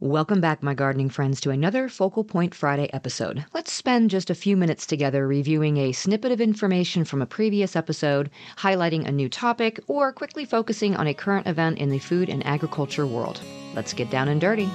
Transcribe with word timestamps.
Welcome 0.00 0.40
back, 0.40 0.62
my 0.62 0.74
gardening 0.74 1.08
friends, 1.08 1.40
to 1.40 1.50
another 1.50 1.88
Focal 1.88 2.22
Point 2.22 2.54
Friday 2.54 2.88
episode. 2.92 3.44
Let's 3.52 3.72
spend 3.72 4.10
just 4.10 4.30
a 4.30 4.34
few 4.36 4.56
minutes 4.56 4.86
together 4.86 5.26
reviewing 5.26 5.76
a 5.76 5.90
snippet 5.90 6.30
of 6.30 6.40
information 6.40 7.04
from 7.04 7.20
a 7.20 7.26
previous 7.26 7.74
episode, 7.74 8.30
highlighting 8.58 9.08
a 9.08 9.10
new 9.10 9.28
topic, 9.28 9.80
or 9.88 10.12
quickly 10.12 10.44
focusing 10.44 10.94
on 10.94 11.08
a 11.08 11.14
current 11.14 11.48
event 11.48 11.78
in 11.78 11.88
the 11.88 11.98
food 11.98 12.28
and 12.28 12.46
agriculture 12.46 13.08
world. 13.08 13.40
Let's 13.74 13.92
get 13.92 14.08
down 14.08 14.28
and 14.28 14.40
dirty. 14.40 14.70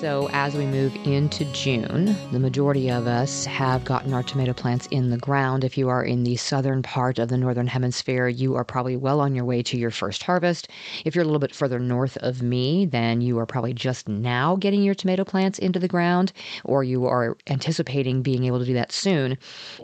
So, 0.00 0.30
as 0.32 0.54
we 0.54 0.64
move 0.64 0.94
into 1.04 1.44
June, 1.46 2.14
the 2.30 2.38
majority 2.38 2.88
of 2.88 3.08
us 3.08 3.44
have 3.46 3.84
gotten 3.84 4.14
our 4.14 4.22
tomato 4.22 4.52
plants 4.52 4.86
in 4.92 5.10
the 5.10 5.18
ground. 5.18 5.64
If 5.64 5.76
you 5.76 5.88
are 5.88 6.04
in 6.04 6.22
the 6.22 6.36
southern 6.36 6.84
part 6.84 7.18
of 7.18 7.30
the 7.30 7.36
northern 7.36 7.66
hemisphere, 7.66 8.28
you 8.28 8.54
are 8.54 8.62
probably 8.62 8.94
well 8.94 9.20
on 9.20 9.34
your 9.34 9.44
way 9.44 9.60
to 9.64 9.76
your 9.76 9.90
first 9.90 10.22
harvest. 10.22 10.68
If 11.04 11.16
you're 11.16 11.24
a 11.24 11.26
little 11.26 11.40
bit 11.40 11.52
further 11.52 11.80
north 11.80 12.16
of 12.18 12.42
me, 12.42 12.86
then 12.86 13.20
you 13.20 13.40
are 13.40 13.46
probably 13.46 13.74
just 13.74 14.06
now 14.06 14.54
getting 14.54 14.84
your 14.84 14.94
tomato 14.94 15.24
plants 15.24 15.58
into 15.58 15.80
the 15.80 15.88
ground, 15.88 16.32
or 16.62 16.84
you 16.84 17.06
are 17.06 17.36
anticipating 17.48 18.22
being 18.22 18.44
able 18.44 18.60
to 18.60 18.64
do 18.64 18.74
that 18.74 18.92
soon. 18.92 19.36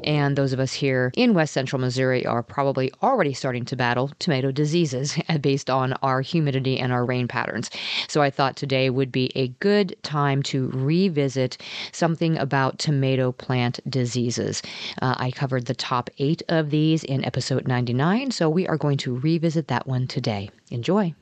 And 0.04 0.36
those 0.36 0.52
of 0.52 0.60
us 0.60 0.72
here 0.72 1.10
in 1.16 1.34
west 1.34 1.52
central 1.52 1.80
Missouri 1.80 2.24
are 2.24 2.44
probably 2.44 2.92
already 3.02 3.32
starting 3.32 3.64
to 3.64 3.74
battle 3.74 4.12
tomato 4.20 4.52
diseases 4.52 5.18
based 5.40 5.68
on 5.68 5.94
our 6.04 6.20
humidity 6.20 6.78
and 6.78 6.92
our 6.92 7.04
rain 7.04 7.26
patterns. 7.26 7.68
So, 8.06 8.22
I 8.22 8.30
thought 8.30 8.54
today 8.54 8.90
would 8.90 9.10
be 9.10 9.32
a 9.34 9.48
good 9.48 9.96
time 10.04 10.42
to 10.44 10.68
revisit 10.68 11.58
something 11.92 12.38
about 12.38 12.78
tomato 12.78 13.32
plant 13.32 13.80
diseases. 13.90 14.62
Uh, 15.02 15.14
I 15.16 15.30
covered 15.30 15.66
the 15.66 15.74
top 15.74 16.10
eight 16.18 16.42
of 16.48 16.70
these 16.70 17.02
in 17.04 17.24
episode 17.24 17.66
99, 17.66 18.30
so 18.30 18.48
we 18.48 18.68
are 18.68 18.76
going 18.76 18.98
to 18.98 19.18
revisit 19.18 19.68
that 19.68 19.86
one 19.86 20.06
today. 20.06 20.50
Enjoy. 20.70 21.14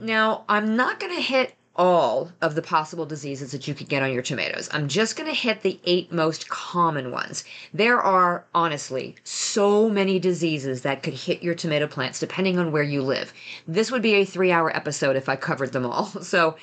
Now, 0.00 0.44
I'm 0.48 0.74
not 0.74 1.00
going 1.00 1.14
to 1.14 1.20
hit 1.20 1.54
all 1.78 2.32
of 2.42 2.56
the 2.56 2.62
possible 2.62 3.06
diseases 3.06 3.52
that 3.52 3.68
you 3.68 3.72
could 3.72 3.88
get 3.88 4.02
on 4.02 4.12
your 4.12 4.22
tomatoes. 4.22 4.68
I'm 4.72 4.88
just 4.88 5.16
going 5.16 5.30
to 5.30 5.34
hit 5.34 5.62
the 5.62 5.78
eight 5.84 6.12
most 6.12 6.48
common 6.48 7.12
ones. 7.12 7.44
There 7.72 8.00
are, 8.00 8.44
honestly, 8.52 9.14
so 9.22 9.88
many 9.88 10.18
diseases 10.18 10.82
that 10.82 11.04
could 11.04 11.14
hit 11.14 11.40
your 11.40 11.54
tomato 11.54 11.86
plants 11.86 12.18
depending 12.18 12.58
on 12.58 12.72
where 12.72 12.82
you 12.82 13.00
live. 13.00 13.32
This 13.68 13.92
would 13.92 14.02
be 14.02 14.14
a 14.14 14.24
three 14.24 14.50
hour 14.50 14.74
episode 14.76 15.14
if 15.14 15.28
I 15.28 15.36
covered 15.36 15.72
them 15.72 15.86
all. 15.86 16.12
So, 16.28 16.56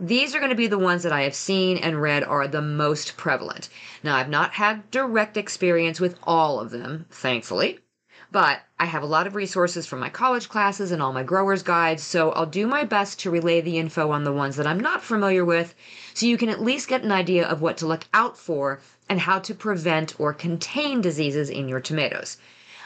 these 0.00 0.34
are 0.34 0.38
going 0.38 0.50
to 0.50 0.56
be 0.56 0.68
the 0.68 0.78
ones 0.78 1.02
that 1.02 1.12
I 1.12 1.22
have 1.22 1.34
seen 1.34 1.76
and 1.76 2.00
read 2.00 2.22
are 2.22 2.46
the 2.46 2.62
most 2.62 3.16
prevalent. 3.16 3.68
Now, 4.04 4.14
I've 4.14 4.28
not 4.28 4.52
had 4.52 4.88
direct 4.92 5.36
experience 5.36 5.98
with 5.98 6.16
all 6.22 6.60
of 6.60 6.70
them, 6.70 7.06
thankfully. 7.10 7.80
But 8.30 8.60
I 8.78 8.84
have 8.84 9.02
a 9.02 9.06
lot 9.06 9.26
of 9.26 9.34
resources 9.34 9.86
from 9.86 10.00
my 10.00 10.10
college 10.10 10.50
classes 10.50 10.92
and 10.92 11.00
all 11.00 11.14
my 11.14 11.22
growers' 11.22 11.62
guides, 11.62 12.02
so 12.02 12.30
I'll 12.32 12.44
do 12.44 12.66
my 12.66 12.84
best 12.84 13.18
to 13.20 13.30
relay 13.30 13.62
the 13.62 13.78
info 13.78 14.10
on 14.10 14.24
the 14.24 14.32
ones 14.34 14.56
that 14.56 14.66
I'm 14.66 14.78
not 14.78 15.02
familiar 15.02 15.46
with 15.46 15.74
so 16.12 16.26
you 16.26 16.36
can 16.36 16.50
at 16.50 16.60
least 16.60 16.88
get 16.88 17.02
an 17.02 17.10
idea 17.10 17.46
of 17.46 17.62
what 17.62 17.78
to 17.78 17.86
look 17.86 18.04
out 18.12 18.36
for 18.36 18.80
and 19.08 19.20
how 19.20 19.38
to 19.38 19.54
prevent 19.54 20.20
or 20.20 20.34
contain 20.34 21.00
diseases 21.00 21.48
in 21.48 21.70
your 21.70 21.80
tomatoes. 21.80 22.36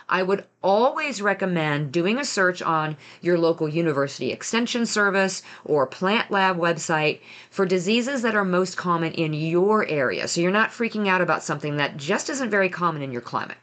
I 0.08 0.22
would 0.22 0.44
always 0.62 1.20
recommend 1.20 1.90
doing 1.90 2.18
a 2.18 2.24
search 2.24 2.62
on 2.62 2.96
your 3.20 3.36
local 3.36 3.68
university 3.68 4.30
extension 4.30 4.86
service 4.86 5.42
or 5.64 5.88
plant 5.88 6.30
lab 6.30 6.56
website 6.56 7.18
for 7.50 7.66
diseases 7.66 8.22
that 8.22 8.36
are 8.36 8.44
most 8.44 8.76
common 8.76 9.12
in 9.14 9.34
your 9.34 9.84
area 9.88 10.28
so 10.28 10.40
you're 10.40 10.52
not 10.52 10.70
freaking 10.70 11.08
out 11.08 11.20
about 11.20 11.42
something 11.42 11.78
that 11.78 11.96
just 11.96 12.30
isn't 12.30 12.50
very 12.50 12.68
common 12.68 13.02
in 13.02 13.10
your 13.10 13.20
climate. 13.20 13.58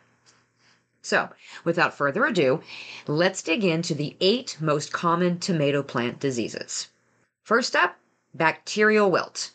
So, 1.09 1.29
without 1.63 1.97
further 1.97 2.23
ado, 2.27 2.61
let's 3.07 3.41
dig 3.41 3.63
into 3.63 3.95
the 3.95 4.15
eight 4.21 4.55
most 4.59 4.93
common 4.93 5.39
tomato 5.39 5.81
plant 5.81 6.19
diseases. 6.19 6.89
First 7.41 7.75
up, 7.75 7.97
bacterial 8.35 9.09
wilt. 9.09 9.49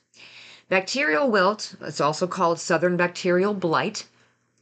Bacterial 0.69 1.31
wilt, 1.31 1.77
it's 1.81 2.01
also 2.01 2.27
called 2.27 2.59
southern 2.59 2.97
bacterial 2.97 3.55
blight, 3.55 4.09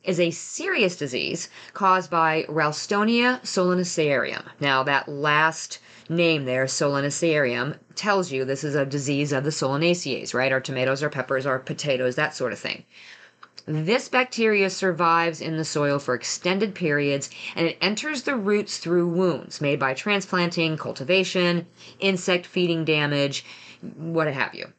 is 0.04 0.20
a 0.20 0.32
serious 0.32 0.94
disease 0.94 1.48
caused 1.72 2.10
by 2.10 2.44
Ralstonia 2.46 3.40
solanacearum. 3.40 4.44
Now, 4.60 4.82
that 4.82 5.08
last 5.08 5.78
name 6.10 6.44
there, 6.44 6.66
solanacearum, 6.66 7.78
tells 7.94 8.30
you 8.30 8.44
this 8.44 8.64
is 8.64 8.74
a 8.74 8.84
disease 8.84 9.32
of 9.32 9.44
the 9.44 9.50
solanaceae, 9.50 10.34
right? 10.34 10.52
Our 10.52 10.60
tomatoes, 10.60 11.02
our 11.02 11.08
peppers, 11.08 11.46
our 11.46 11.58
potatoes, 11.58 12.16
that 12.16 12.36
sort 12.36 12.52
of 12.52 12.58
thing. 12.58 12.84
This 13.66 14.08
bacteria 14.08 14.70
survives 14.70 15.40
in 15.40 15.56
the 15.56 15.64
soil 15.64 16.00
for 16.00 16.14
extended 16.14 16.74
periods 16.74 17.30
and 17.54 17.68
it 17.68 17.78
enters 17.80 18.22
the 18.22 18.34
roots 18.34 18.78
through 18.78 19.06
wounds 19.06 19.60
made 19.60 19.78
by 19.78 19.94
transplanting, 19.94 20.76
cultivation, 20.76 21.68
insect 22.00 22.44
feeding 22.44 22.84
damage, 22.84 23.44
what 23.96 24.26
have 24.26 24.54
you. 24.54 24.72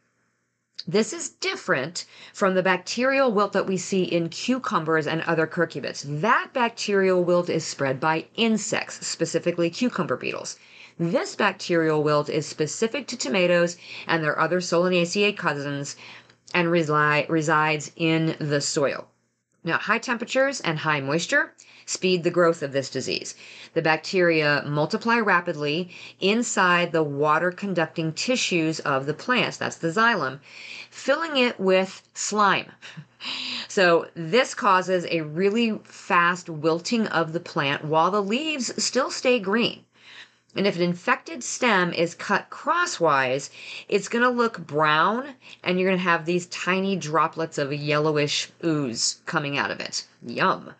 This 0.86 1.14
is 1.14 1.30
different 1.30 2.04
from 2.34 2.56
the 2.56 2.62
bacterial 2.62 3.32
wilt 3.32 3.54
that 3.54 3.68
we 3.68 3.78
see 3.78 4.04
in 4.04 4.28
cucumbers 4.28 5.08
and 5.08 5.22
other 5.22 5.48
cucurbits. 5.48 6.04
That 6.06 6.50
bacterial 6.52 7.24
wilt 7.24 7.50
is 7.50 7.64
spread 7.64 8.02
by 8.02 8.26
insects, 8.36 9.08
specifically 9.08 9.70
cucumber 9.70 10.18
beetles. 10.18 10.60
This 11.00 11.38
bacterial 11.38 12.04
wilt 12.04 12.28
is 12.28 12.46
specific 12.46 13.08
to 13.08 13.18
tomatoes 13.18 13.78
and 14.08 14.22
their 14.22 14.38
other 14.38 14.60
Solanaceae 14.60 15.38
cousins 15.38 15.96
and 16.54 16.68
resi- 16.68 17.28
resides 17.30 17.92
in 17.96 18.36
the 18.40 18.62
soil. 18.62 19.08
Now, 19.64 19.78
high 19.78 20.00
temperatures 20.00 20.60
and 20.60 20.80
high 20.80 21.00
moisture 21.00 21.54
speed 21.86 22.24
the 22.24 22.32
growth 22.32 22.62
of 22.62 22.74
this 22.74 22.90
disease. 22.90 23.36
The 23.74 23.82
bacteria 23.82 24.64
multiply 24.66 25.20
rapidly 25.20 25.90
inside 26.20 26.92
the 26.92 27.04
water 27.04 27.52
conducting 27.52 28.14
tissues 28.14 28.80
of 28.82 29.06
the 29.06 29.14
plants, 29.14 29.58
that's 29.58 29.78
the 29.78 29.90
xylem, 29.90 30.40
filling 30.90 31.38
it 31.38 31.60
with 31.60 32.02
slime. 32.14 32.72
So, 33.70 34.10
this 34.16 34.54
causes 34.54 35.06
a 35.10 35.22
really 35.22 35.80
fast 35.86 36.50
wilting 36.50 37.08
of 37.08 37.32
the 37.32 37.40
plant 37.40 37.86
while 37.86 38.12
the 38.12 38.22
leaves 38.22 38.84
still 38.84 39.10
stay 39.10 39.40
green. 39.40 39.86
And 40.56 40.68
if 40.68 40.76
an 40.76 40.84
infected 40.84 41.44
stem 41.44 41.94
is 41.94 42.14
cut 42.14 42.50
crosswise, 42.52 43.50
it's 43.90 44.08
going 44.08 44.24
to 44.24 44.30
look 44.30 44.60
brown 44.60 45.34
and 45.64 45.80
you're 45.80 45.90
going 45.90 45.98
to 45.98 46.04
have 46.04 46.26
these 46.26 46.46
tiny 46.48 46.96
droplets 46.96 47.58
of 47.58 47.72
a 47.72 47.76
yellowish 47.76 48.50
ooze 48.64 49.22
coming 49.26 49.58
out 49.58 49.72
of 49.72 49.80
it. 49.80 50.06
Yum. 50.22 50.74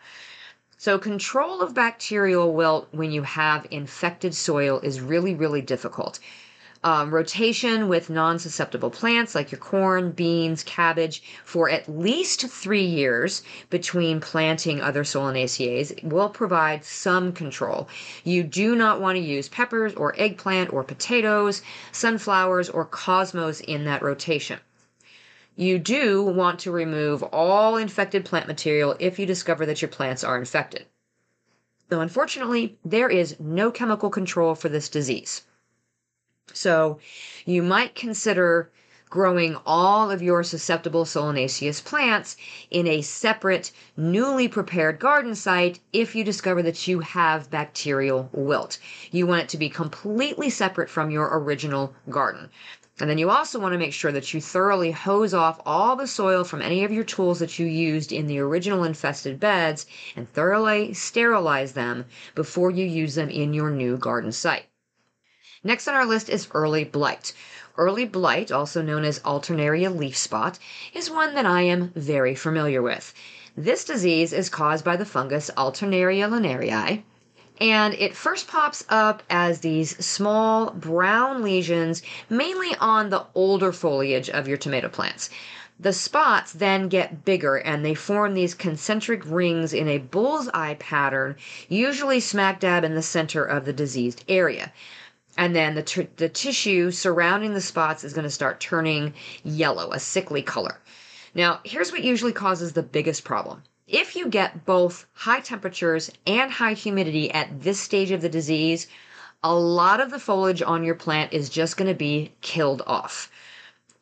So, 0.78 1.00
control 1.00 1.62
of 1.62 1.74
bacterial 1.74 2.54
wilt 2.54 2.88
when 2.92 3.12
you 3.12 3.24
have 3.24 3.66
infected 3.72 4.36
soil 4.36 4.80
is 4.82 5.02
really, 5.02 5.34
really 5.34 5.62
difficult. 5.62 6.20
Um, 6.86 7.14
rotation 7.14 7.88
with 7.88 8.10
non 8.10 8.40
susceptible 8.40 8.90
plants 8.90 9.36
like 9.36 9.54
your 9.54 9.60
corn, 9.60 10.12
beans, 10.12 10.64
cabbage 10.64 11.24
for 11.46 11.70
at 11.70 11.88
least 11.88 12.50
three 12.50 12.84
years 12.84 13.42
between 13.70 14.20
planting 14.20 14.82
other 14.82 15.06
solanaceae 15.06 16.04
will 16.04 16.28
provide 16.28 16.84
some 16.84 17.32
control. 17.32 17.88
You 18.26 18.44
do 18.44 18.76
not 18.76 19.00
want 19.00 19.16
to 19.16 19.24
use 19.24 19.48
peppers 19.48 19.94
or 19.94 20.14
eggplant 20.18 20.74
or 20.74 20.84
potatoes, 20.84 21.62
sunflowers, 21.94 22.70
or 22.70 22.84
cosmos 22.84 23.62
in 23.62 23.86
that 23.86 24.02
rotation. 24.02 24.60
You 25.56 25.80
do 25.80 26.22
want 26.22 26.60
to 26.62 26.72
remove 26.72 27.24
all 27.24 27.78
infected 27.78 28.26
plant 28.26 28.48
material 28.48 28.98
if 29.00 29.18
you 29.18 29.26
discover 29.26 29.66
that 29.68 29.82
your 29.82 29.90
plants 29.90 30.22
are 30.22 30.38
infected. 30.38 30.86
Though 31.88 32.02
unfortunately, 32.02 32.78
there 32.84 33.10
is 33.10 33.40
no 33.40 33.72
chemical 33.72 34.10
control 34.10 34.54
for 34.54 34.68
this 34.68 34.90
disease. 34.90 35.44
So 36.52 37.00
you 37.46 37.64
might 37.64 37.96
consider 37.96 38.70
growing 39.10 39.56
all 39.66 40.10
of 40.10 40.24
your 40.24 40.44
susceptible 40.44 41.06
solanaceous 41.06 41.84
plants 41.84 42.36
in 42.72 42.88
a 42.88 43.02
separate, 43.04 43.72
newly 43.96 44.48
prepared 44.48 45.00
garden 45.00 45.36
site 45.36 45.80
if 45.94 46.16
you 46.16 46.24
discover 46.24 46.64
that 46.64 46.88
you 46.88 47.00
have 47.00 47.52
bacterial 47.52 48.28
wilt. 48.32 48.80
You 49.12 49.28
want 49.28 49.44
it 49.44 49.50
to 49.50 49.58
be 49.58 49.70
completely 49.70 50.50
separate 50.50 50.90
from 50.90 51.12
your 51.12 51.30
original 51.40 51.94
garden. 52.10 52.50
And 53.00 53.08
then 53.08 53.20
you 53.20 53.30
also 53.30 53.60
want 53.60 53.74
to 53.74 53.78
make 53.78 53.94
sure 53.94 54.12
that 54.12 54.34
you 54.34 54.42
thoroughly 54.42 54.92
hose 54.92 55.34
off 55.34 55.62
all 55.66 55.96
the 55.96 56.08
soil 56.08 56.44
from 56.44 56.64
any 56.64 56.84
of 56.84 56.92
your 56.92 57.04
tools 57.04 57.38
that 57.38 57.60
you 57.60 57.68
used 57.68 58.12
in 58.12 58.26
the 58.26 58.40
original 58.40 58.84
infested 58.84 59.40
beds 59.40 59.86
and 60.16 60.32
thoroughly 60.34 60.94
sterilize 60.94 61.74
them 61.74 62.06
before 62.34 62.72
you 62.72 62.86
use 62.86 63.14
them 63.14 63.30
in 63.30 63.54
your 63.54 63.70
new 63.70 63.96
garden 63.96 64.32
site. 64.32 64.66
Next 65.66 65.88
on 65.88 65.96
our 65.96 66.06
list 66.06 66.28
is 66.28 66.50
early 66.54 66.84
blight. 66.84 67.32
Early 67.78 68.04
blight, 68.04 68.52
also 68.52 68.82
known 68.82 69.06
as 69.06 69.20
alternaria 69.22 69.90
leaf 69.90 70.18
spot, 70.18 70.60
is 70.94 71.10
one 71.10 71.36
that 71.36 71.46
I 71.46 71.62
am 71.62 71.94
very 71.96 72.36
familiar 72.36 72.82
with. 72.82 73.14
This 73.56 73.86
disease 73.86 74.34
is 74.34 74.50
caused 74.50 74.84
by 74.84 74.98
the 74.98 75.06
fungus 75.06 75.50
Alternaria 75.56 76.28
linariae, 76.28 77.04
and 77.62 77.94
it 77.94 78.14
first 78.14 78.48
pops 78.48 78.84
up 78.90 79.24
as 79.30 79.60
these 79.60 80.06
small 80.06 80.72
brown 80.72 81.42
lesions, 81.42 82.02
mainly 82.30 82.76
on 82.82 83.10
the 83.10 83.26
older 83.34 83.72
foliage 83.72 84.30
of 84.30 84.50
your 84.50 84.58
tomato 84.58 84.90
plants. 84.90 85.30
The 85.80 85.94
spots 85.94 86.52
then 86.52 86.90
get 86.90 87.24
bigger 87.24 87.56
and 87.56 87.86
they 87.86 87.96
form 87.96 88.34
these 88.34 88.54
concentric 88.54 89.22
rings 89.26 89.74
in 89.74 89.88
a 89.88 89.98
bullseye 89.98 90.74
pattern, 90.74 91.36
usually 91.70 92.20
smack 92.20 92.60
dab 92.60 92.84
in 92.84 92.96
the 92.96 93.02
center 93.02 93.46
of 93.46 93.66
the 93.66 93.74
diseased 93.74 94.26
area. 94.28 94.74
And 95.38 95.56
then 95.56 95.76
the, 95.76 95.84
t- 95.84 96.08
the 96.18 96.30
tissue 96.30 96.92
surrounding 96.92 97.54
the 97.54 97.62
spots 97.62 98.04
is 98.04 98.14
going 98.14 98.24
to 98.24 98.30
start 98.30 98.60
turning 98.60 99.14
yellow, 99.44 99.92
a 99.92 100.00
sickly 100.00 100.42
color. 100.44 100.80
Now, 101.34 101.60
here's 101.64 101.92
what 101.92 102.04
usually 102.04 102.34
causes 102.34 102.74
the 102.74 102.84
biggest 102.84 103.24
problem. 103.24 103.64
If 103.88 104.16
you 104.16 104.28
get 104.28 104.66
both 104.66 105.06
high 105.14 105.40
temperatures 105.40 106.12
and 106.28 106.52
high 106.52 106.74
humidity 106.74 107.32
at 107.32 107.62
this 107.62 107.80
stage 107.80 108.12
of 108.12 108.22
the 108.22 108.30
disease, 108.30 108.88
a 109.44 109.54
lot 109.54 110.00
of 110.00 110.12
the 110.12 110.20
foliage 110.20 110.62
on 110.62 110.84
your 110.84 110.96
plant 110.96 111.34
is 111.34 111.50
just 111.50 111.76
going 111.76 111.90
to 111.90 111.98
be 111.98 112.32
killed 112.42 112.82
off. 112.88 113.30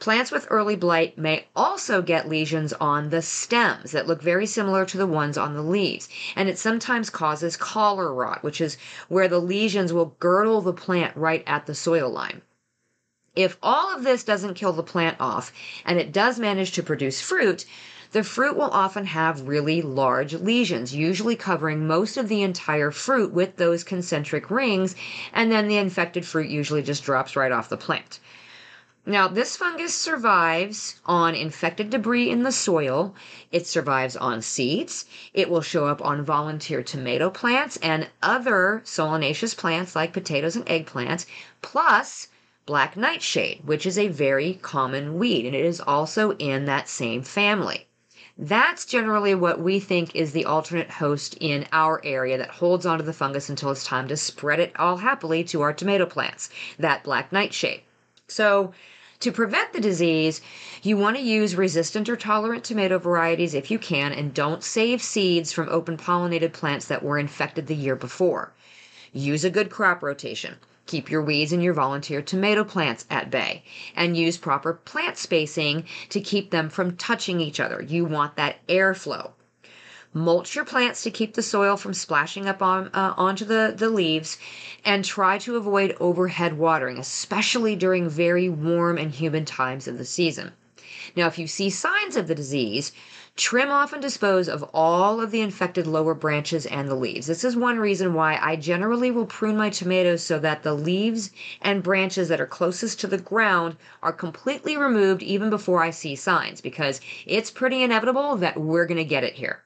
Plants 0.02 0.32
with 0.32 0.48
early 0.50 0.76
blight 0.76 1.16
may 1.20 1.46
also 1.56 2.02
get 2.02 2.28
lesions 2.28 2.74
on 2.74 3.12
the 3.12 3.22
stems 3.22 3.92
that 3.92 4.08
look 4.08 4.20
very 4.20 4.48
similar 4.48 4.84
to 4.84 4.98
the 4.98 5.06
ones 5.06 5.38
on 5.38 5.54
the 5.54 5.62
leaves, 5.62 6.10
and 6.36 6.50
it 6.50 6.58
sometimes 6.58 7.12
causes 7.12 7.56
collar 7.56 8.12
rot, 8.12 8.42
which 8.42 8.60
is 8.60 8.78
where 9.10 9.28
the 9.28 9.38
lesions 9.38 9.94
will 9.94 10.16
girdle 10.20 10.60
the 10.60 10.74
plant 10.74 11.16
right 11.16 11.44
at 11.46 11.68
the 11.68 11.76
soil 11.76 12.10
line. 12.10 12.42
If 13.36 13.60
all 13.62 13.96
of 13.96 14.04
this 14.04 14.24
doesn't 14.24 14.56
kill 14.56 14.74
the 14.74 14.82
plant 14.82 15.18
off 15.20 15.54
and 15.86 16.00
it 16.00 16.12
does 16.12 16.40
manage 16.40 16.72
to 16.72 16.82
produce 16.82 17.22
fruit, 17.22 17.64
the 18.12 18.24
fruit 18.24 18.58
will 18.58 18.72
often 18.72 19.06
have 19.06 19.48
really 19.48 19.84
large 19.84 20.34
lesions, 20.34 20.96
usually 20.96 21.36
covering 21.36 21.86
most 21.86 22.18
of 22.18 22.28
the 22.28 22.42
entire 22.42 22.90
fruit 22.90 23.32
with 23.34 23.58
those 23.58 23.84
concentric 23.84 24.50
rings, 24.50 24.96
and 25.32 25.52
then 25.52 25.68
the 25.68 25.78
infected 25.78 26.26
fruit 26.26 26.50
usually 26.50 26.82
just 26.82 27.04
drops 27.04 27.36
right 27.36 27.52
off 27.52 27.70
the 27.70 27.78
plant. 27.78 28.20
Now, 29.08 29.28
this 29.28 29.58
fungus 29.58 29.96
survives 29.96 31.00
on 31.08 31.34
infected 31.34 31.90
debris 31.90 32.30
in 32.30 32.44
the 32.44 32.52
soil. 32.52 33.16
It 33.52 33.66
survives 33.66 34.16
on 34.16 34.44
seeds. 34.44 35.06
It 35.34 35.50
will 35.50 35.64
show 35.64 35.88
up 35.88 36.06
on 36.06 36.24
volunteer 36.24 36.84
tomato 36.84 37.32
plants 37.32 37.78
and 37.78 38.10
other 38.22 38.84
solanaceous 38.86 39.58
plants 39.58 39.96
like 39.96 40.14
potatoes 40.14 40.56
and 40.56 40.68
eggplants, 40.68 41.26
plus 41.64 42.28
black 42.68 42.96
nightshade, 42.96 43.62
which 43.66 43.88
is 43.88 43.98
a 43.98 44.08
very 44.08 44.60
common 44.62 45.18
weed, 45.18 45.48
and 45.48 45.56
it 45.56 45.66
is 45.66 45.82
also 45.82 46.34
in 46.34 46.66
that 46.66 46.88
same 46.88 47.24
family. 47.24 47.88
That's 48.38 48.86
generally 48.86 49.34
what 49.34 49.60
we 49.60 49.80
think 49.80 50.16
is 50.16 50.32
the 50.32 50.46
alternate 50.46 50.92
host 50.92 51.36
in 51.40 51.66
our 51.72 52.00
area 52.06 52.38
that 52.38 52.52
holds 52.52 52.86
onto 52.86 53.04
the 53.04 53.14
fungus 53.14 53.50
until 53.50 53.72
it's 53.72 53.84
time 53.84 54.08
to 54.10 54.16
spread 54.16 54.60
it 54.60 54.74
all 54.78 54.98
happily 54.98 55.44
to 55.46 55.62
our 55.62 55.74
tomato 55.74 56.06
plants, 56.06 56.52
that 56.78 57.04
black 57.04 57.32
nightshade. 57.32 57.82
So, 58.32 58.74
to 59.20 59.32
prevent 59.32 59.74
the 59.74 59.82
disease, 59.82 60.40
you 60.82 60.96
want 60.96 61.18
to 61.18 61.22
use 61.22 61.56
resistant 61.56 62.08
or 62.08 62.16
tolerant 62.16 62.64
tomato 62.64 62.98
varieties 62.98 63.54
if 63.54 63.70
you 63.70 63.78
can, 63.78 64.14
and 64.14 64.34
don't 64.34 64.64
save 64.64 65.02
seeds 65.02 65.52
from 65.52 65.68
open 65.68 65.98
pollinated 65.98 66.54
plants 66.54 66.86
that 66.86 67.04
were 67.04 67.20
infected 67.20 67.68
the 67.68 67.76
year 67.76 67.96
before. 67.96 68.54
Use 69.12 69.44
a 69.44 69.50
good 69.50 69.70
crop 69.70 70.02
rotation. 70.02 70.56
Keep 70.86 71.12
your 71.12 71.22
weeds 71.22 71.52
and 71.52 71.62
your 71.62 71.74
volunteer 71.74 72.22
tomato 72.22 72.64
plants 72.64 73.06
at 73.10 73.30
bay 73.30 73.64
and 73.96 74.16
use 74.16 74.38
proper 74.38 74.74
plant 74.74 75.18
spacing 75.18 75.84
to 76.08 76.22
keep 76.22 76.50
them 76.52 76.70
from 76.70 76.96
touching 76.96 77.42
each 77.42 77.60
other. 77.60 77.82
You 77.82 78.06
want 78.06 78.38
that 78.38 78.66
airflow. 78.68 79.32
Mulch 80.14 80.56
your 80.56 80.66
plants 80.66 81.04
to 81.04 81.10
keep 81.10 81.36
the 81.36 81.42
soil 81.42 81.78
from 81.78 81.94
splashing 81.94 82.46
up 82.46 82.62
on 82.62 82.88
uh, 82.94 83.14
onto 83.16 83.46
the, 83.46 83.74
the 83.74 83.90
leaves 83.90 84.38
and 84.84 85.06
try 85.06 85.38
to 85.38 85.56
avoid 85.56 85.96
overhead 86.02 86.58
watering, 86.58 86.98
especially 86.98 87.78
during 87.78 88.10
very 88.10 88.50
warm 88.50 88.98
and 88.98 89.12
humid 89.12 89.48
times 89.48 89.88
of 89.88 89.98
the 89.98 90.04
season. 90.04 90.52
Now, 91.16 91.28
if 91.28 91.40
you 91.40 91.48
see 91.48 91.70
signs 91.70 92.18
of 92.18 92.28
the 92.28 92.36
disease, 92.36 92.92
trim 93.38 93.72
off 93.72 93.94
and 93.94 94.02
dispose 94.02 94.50
of 94.50 94.64
all 94.74 95.22
of 95.22 95.32
the 95.32 95.40
infected 95.40 95.88
lower 95.88 96.14
branches 96.14 96.66
and 96.66 96.90
the 96.90 96.96
leaves. 96.96 97.28
This 97.28 97.46
is 97.46 97.56
one 97.56 97.80
reason 97.80 98.14
why 98.14 98.38
I 98.42 98.58
generally 98.58 99.12
will 99.12 99.26
prune 99.26 99.56
my 99.56 99.70
tomatoes 99.70 100.22
so 100.24 100.40
that 100.40 100.64
the 100.64 100.74
leaves 100.74 101.32
and 101.62 101.82
branches 101.82 102.28
that 102.28 102.42
are 102.42 102.46
closest 102.46 103.00
to 103.00 103.08
the 103.08 103.18
ground 103.18 103.78
are 104.04 104.12
completely 104.12 104.76
removed 104.76 105.24
even 105.24 105.50
before 105.50 105.82
I 105.82 105.92
see 105.92 106.18
signs 106.18 106.60
because 106.60 107.00
it's 107.26 107.50
pretty 107.50 107.82
inevitable 107.82 108.36
that 108.36 108.60
we're 108.60 108.86
going 108.86 108.98
to 108.98 109.06
get 109.06 109.24
it 109.24 109.36
here. 109.36 109.64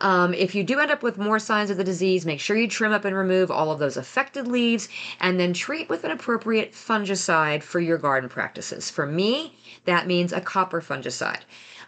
Um, 0.00 0.32
if 0.32 0.54
you 0.54 0.64
do 0.64 0.80
end 0.80 0.90
up 0.90 1.02
with 1.02 1.18
more 1.18 1.38
signs 1.38 1.70
of 1.70 1.76
the 1.76 1.84
disease, 1.84 2.24
make 2.24 2.40
sure 2.40 2.56
you 2.56 2.68
trim 2.68 2.92
up 2.92 3.04
and 3.04 3.14
remove 3.14 3.50
all 3.50 3.70
of 3.70 3.78
those 3.78 3.96
affected 3.96 4.48
leaves 4.48 4.88
and 5.20 5.38
then 5.38 5.52
treat 5.52 5.88
with 5.88 6.04
an 6.04 6.10
appropriate 6.10 6.72
fungicide 6.72 7.62
for 7.62 7.80
your 7.80 7.98
garden 7.98 8.30
practices. 8.30 8.90
For 8.90 9.04
me, 9.04 9.58
that 9.84 10.06
means 10.06 10.32
a 10.32 10.40
copper 10.40 10.80
fungicide. 10.80 11.42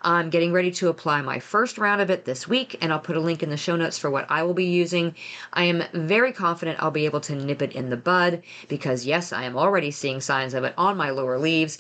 I'm 0.05 0.31
getting 0.31 0.53
ready 0.53 0.73
to 0.73 0.89
apply 0.89 1.23
my 1.23 1.39
first 1.39 1.79
round 1.79 2.01
of 2.01 2.11
it 2.11 2.25
this 2.25 2.49
week, 2.49 2.77
and 2.81 2.93
I'll 2.93 2.99
put 2.99 3.17
a 3.17 3.21
link 3.21 3.43
in 3.43 3.51
the 3.51 3.57
show 3.57 3.77
notes 3.77 3.99
for 3.99 4.11
what 4.11 4.29
I 4.29 4.43
will 4.43 4.53
be 4.53 4.65
using. 4.65 5.15
I 5.53 5.65
am 5.65 5.85
very 5.95 6.33
confident 6.33 6.83
I'll 6.83 6.91
be 6.91 7.05
able 7.05 7.21
to 7.21 7.37
nip 7.37 7.63
it 7.63 7.73
in 7.73 7.89
the 7.89 7.97
bud 7.97 8.43
because, 8.69 9.07
yes, 9.07 9.33
I 9.33 9.45
am 9.45 9.57
already 9.57 9.93
seeing 9.93 10.21
signs 10.21 10.55
of 10.55 10.65
it 10.65 10.75
on 10.77 10.97
my 10.97 11.11
lower 11.11 11.39
leaves 11.39 11.79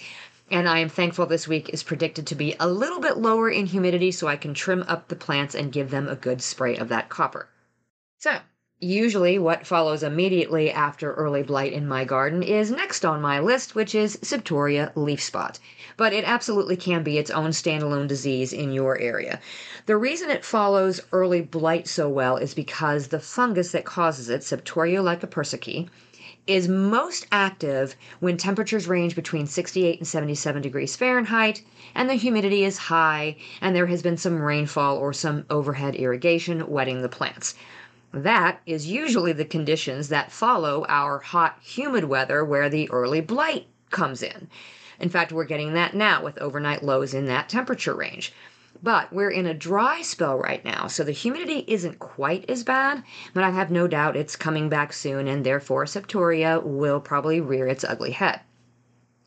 and 0.53 0.69
I 0.69 0.81
am 0.81 0.91
thankful 0.91 1.25
this 1.25 1.49
week 1.49 1.71
is 1.71 1.83
predicted 1.83 2.27
to 2.27 2.35
be 2.35 2.55
a 2.61 2.69
little 2.69 3.01
bit 3.01 3.17
lower 3.17 3.49
in 3.49 3.65
humidity 3.65 4.13
so 4.13 4.29
I 4.29 4.37
can 4.37 4.53
trim 4.53 4.85
up 4.87 5.09
the 5.09 5.17
plants 5.17 5.55
and 5.55 5.73
give 5.73 5.91
them 5.91 6.07
a 6.07 6.15
good 6.15 6.43
spray 6.43 6.77
of 6.77 6.91
that 6.91 7.09
copper. 7.09 7.49
So, 8.19 8.37
usually 8.79 9.39
what 9.39 9.67
follows 9.67 10.03
immediately 10.03 10.71
after 10.71 11.15
early 11.15 11.43
blight 11.43 11.73
in 11.73 11.89
my 11.89 12.05
garden 12.05 12.43
is 12.43 12.71
next 12.71 13.03
on 13.03 13.23
my 13.23 13.41
list, 13.41 13.75
which 13.75 13.95
is 13.95 14.19
Septoria 14.19 14.93
leaf 14.95 15.23
spot. 15.23 15.59
But 15.97 16.13
it 16.13 16.25
absolutely 16.25 16.77
can 16.77 17.03
be 17.03 17.17
its 17.17 17.31
own 17.31 17.51
standalone 17.53 18.07
disease 18.07 18.53
in 18.53 18.73
your 18.73 18.99
area. 18.99 19.41
The 19.87 19.97
reason 19.97 20.29
it 20.29 20.45
follows 20.45 21.01
early 21.13 21.41
blight 21.41 21.89
so 21.89 22.11
well 22.11 22.37
is 22.37 22.53
because 22.53 23.09
the 23.09 23.21
fungus 23.21 23.73
that 23.73 23.87
causes 23.87 24.29
it, 24.29 24.43
Septoria 24.43 25.03
lycopersici, 25.03 25.89
is 26.47 26.67
most 26.67 27.27
active 27.31 27.94
when 28.19 28.37
temperatures 28.37 28.89
range 28.89 29.15
between 29.15 29.46
68 29.46 29.99
and 29.99 30.08
77 30.08 30.61
degrees 30.63 30.96
Fahrenheit 30.96 31.63
and 31.94 32.11
the 32.11 32.15
humidity 32.15 32.65
is 32.65 32.77
high 32.77 33.37
and 33.61 33.77
there 33.77 33.87
has 33.87 34.03
been 34.03 34.17
some 34.17 34.43
rainfall 34.43 34.96
or 34.96 35.13
some 35.13 35.44
overhead 35.51 35.94
irrigation 35.94 36.67
wetting 36.69 37.03
the 37.03 37.08
plants. 37.08 37.55
That 38.13 38.61
is 38.67 38.89
usually 38.89 39.32
the 39.32 39.44
conditions 39.44 40.08
that 40.08 40.32
follow 40.32 40.84
our 40.89 41.20
hot, 41.20 41.58
humid 41.63 42.05
weather 42.05 42.44
where 42.44 42.69
the 42.69 42.91
early 42.91 43.20
blight 43.20 43.67
comes 43.91 44.22
in. 44.22 44.49
In 44.99 45.08
fact, 45.08 45.32
we're 45.32 45.44
getting 45.44 45.75
that 45.75 45.94
now 45.94 46.22
with 46.22 46.39
overnight 46.39 46.82
lows 46.82 47.15
in 47.15 47.27
that 47.27 47.49
temperature 47.49 47.94
range. 47.94 48.32
But 48.84 49.12
we're 49.12 49.31
in 49.31 49.46
a 49.46 49.55
dry 49.55 50.03
spell 50.03 50.36
right 50.39 50.65
now, 50.65 50.89
so 50.89 51.05
the 51.05 51.12
humidity 51.12 51.65
isn't 51.69 52.01
quite 52.01 52.44
as 52.51 52.65
bad, 52.65 53.05
but 53.32 53.44
I 53.44 53.51
have 53.51 53.70
no 53.70 53.86
doubt 53.86 54.17
it's 54.17 54.34
coming 54.34 54.69
back 54.69 54.93
soon, 54.93 55.29
and 55.29 55.46
therefore 55.46 55.84
Septoria 55.84 56.60
will 56.60 56.98
probably 56.98 57.41
rear 57.41 57.69
its 57.69 57.84
ugly 57.84 58.10
head. 58.10 58.41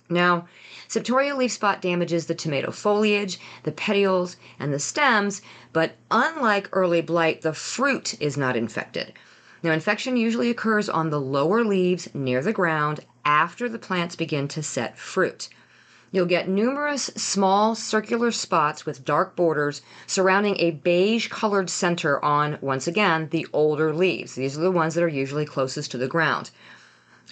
Now, 0.10 0.50
Septoria 0.90 1.38
leaf 1.38 1.54
spot 1.54 1.82
damages 1.82 2.26
the 2.26 2.36
tomato 2.36 2.70
foliage, 2.70 3.40
the 3.64 3.72
petioles, 3.72 4.36
and 4.60 4.74
the 4.74 4.80
stems, 4.80 5.42
but 5.72 5.96
unlike 6.12 6.68
early 6.74 7.00
blight, 7.00 7.42
the 7.42 7.54
fruit 7.54 8.22
is 8.22 8.36
not 8.36 8.58
infected. 8.58 9.14
Now, 9.64 9.72
infection 9.72 10.18
usually 10.18 10.50
occurs 10.50 10.90
on 10.90 11.10
the 11.12 11.22
lower 11.22 11.64
leaves 11.64 12.10
near 12.14 12.42
the 12.44 12.52
ground 12.52 13.00
after 13.24 13.70
the 13.70 13.80
plants 13.80 14.18
begin 14.18 14.50
to 14.50 14.62
set 14.62 14.98
fruit. 14.98 15.48
You'll 16.12 16.26
get 16.26 16.48
numerous 16.48 17.06
small 17.16 17.76
circular 17.76 18.32
spots 18.32 18.86
with 18.86 19.04
dark 19.04 19.36
borders 19.36 19.82
surrounding 20.08 20.56
a 20.60 20.72
beige 20.72 21.28
colored 21.28 21.70
center 21.70 22.24
on, 22.24 22.58
once 22.62 22.88
again, 22.88 23.30
the 23.32 23.48
older 23.52 23.94
leaves. 23.94 24.36
These 24.36 24.58
are 24.58 24.62
the 24.62 24.72
ones 24.72 24.96
that 24.96 25.04
are 25.04 25.08
usually 25.08 25.46
closest 25.46 25.92
to 25.92 25.98
the 25.98 26.08
ground. 26.08 26.52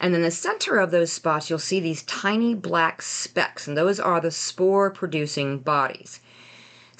And 0.02 0.16
in 0.16 0.24
the 0.24 0.32
center 0.32 0.80
of 0.80 0.92
those 0.92 1.14
spots, 1.14 1.50
you'll 1.50 1.60
see 1.60 1.80
these 1.80 2.04
tiny 2.04 2.56
black 2.56 3.02
specks, 3.04 3.68
and 3.68 3.78
those 3.78 4.00
are 4.00 4.20
the 4.20 4.32
spore 4.32 4.90
producing 4.90 5.60
bodies. 5.60 6.20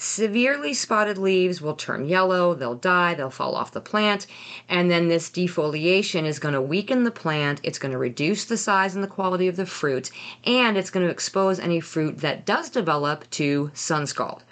Severely 0.06 0.74
spotted 0.74 1.16
leaves 1.16 1.62
will 1.62 1.74
turn 1.74 2.04
yellow, 2.04 2.52
they'll 2.52 2.74
die, 2.74 3.14
they'll 3.14 3.30
fall 3.30 3.56
off 3.56 3.72
the 3.72 3.80
plant, 3.80 4.26
and 4.68 4.90
then 4.90 5.08
this 5.08 5.30
defoliation 5.30 6.26
is 6.26 6.38
going 6.38 6.52
to 6.52 6.60
weaken 6.60 7.04
the 7.04 7.10
plant, 7.10 7.58
it's 7.62 7.78
going 7.78 7.90
to 7.90 7.96
reduce 7.96 8.44
the 8.44 8.58
size 8.58 8.94
and 8.94 9.02
the 9.02 9.08
quality 9.08 9.48
of 9.48 9.56
the 9.56 9.64
fruit, 9.64 10.10
and 10.44 10.76
it's 10.76 10.90
going 10.90 11.06
to 11.06 11.10
expose 11.10 11.58
any 11.58 11.80
fruit 11.80 12.18
that 12.18 12.44
does 12.44 12.68
develop 12.68 13.28
to 13.30 13.70
sun 13.72 14.06
scald. 14.06 14.44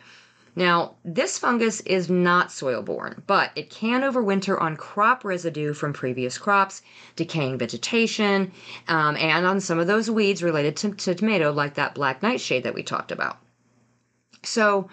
Now, 0.57 0.95
this 1.05 1.39
fungus 1.39 1.81
is 1.83 2.09
not 2.09 2.51
soil 2.51 2.81
borne, 2.81 3.23
but 3.27 3.51
it 3.55 3.69
can 3.69 4.01
overwinter 4.01 4.59
on 4.59 4.79
crop 4.79 5.23
residue 5.23 5.75
from 5.75 5.93
previous 5.93 6.39
crops, 6.39 6.81
decaying 7.15 7.59
vegetation, 7.59 8.53
um, 8.89 9.17
and 9.17 9.45
on 9.45 9.61
some 9.61 9.79
of 9.79 9.87
those 9.87 10.11
weeds 10.11 10.43
related 10.43 10.77
to, 10.77 10.93
to 10.93 11.15
tomato, 11.15 11.53
like 11.53 11.75
that 11.75 11.95
black 11.95 12.23
nightshade 12.23 12.63
that 12.63 12.75
we 12.75 12.83
talked 12.83 13.13
about. 13.13 13.37
So, 14.43 14.89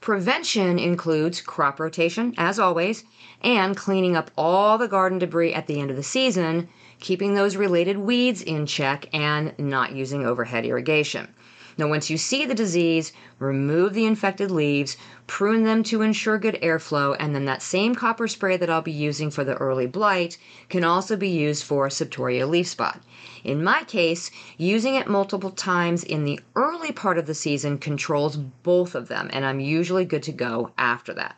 prevention 0.00 0.78
includes 0.78 1.40
crop 1.40 1.80
rotation, 1.80 2.34
as 2.38 2.58
always, 2.58 3.04
and 3.42 3.76
cleaning 3.76 4.16
up 4.16 4.30
all 4.36 4.78
the 4.78 4.88
garden 4.88 5.18
debris 5.18 5.52
at 5.52 5.66
the 5.66 5.80
end 5.80 5.90
of 5.90 5.96
the 5.96 6.02
season, 6.02 6.68
keeping 7.00 7.34
those 7.34 7.56
related 7.56 7.96
weeds 7.98 8.42
in 8.42 8.66
check, 8.66 9.06
and 9.12 9.52
not 9.58 9.92
using 9.92 10.24
overhead 10.24 10.64
irrigation. 10.64 11.28
Now, 11.76 11.88
once 11.88 12.10
you 12.10 12.18
see 12.18 12.44
the 12.44 12.56
disease, 12.56 13.12
remove 13.38 13.94
the 13.94 14.04
infected 14.04 14.50
leaves, 14.50 14.96
prune 15.28 15.62
them 15.62 15.84
to 15.84 16.02
ensure 16.02 16.36
good 16.36 16.58
airflow, 16.60 17.16
and 17.20 17.34
then 17.34 17.44
that 17.44 17.62
same 17.62 17.94
copper 17.94 18.26
spray 18.26 18.56
that 18.56 18.68
I'll 18.68 18.82
be 18.82 18.90
using 18.90 19.30
for 19.30 19.44
the 19.44 19.54
early 19.54 19.86
blight 19.86 20.38
can 20.68 20.82
also 20.82 21.16
be 21.16 21.28
used 21.28 21.62
for 21.62 21.88
septoria 21.88 22.48
leaf 22.48 22.66
spot. 22.66 23.00
In 23.44 23.62
my 23.62 23.84
case, 23.84 24.30
using 24.56 24.94
it 24.94 25.08
multiple 25.08 25.50
times 25.50 26.04
in 26.04 26.24
the 26.24 26.40
early 26.56 26.92
part 26.92 27.18
of 27.18 27.26
the 27.26 27.34
season 27.34 27.78
controls 27.78 28.36
both 28.36 28.94
of 28.94 29.08
them, 29.08 29.30
and 29.32 29.44
I'm 29.44 29.60
usually 29.60 30.04
good 30.04 30.22
to 30.24 30.32
go 30.32 30.72
after 30.76 31.14
that. 31.14 31.36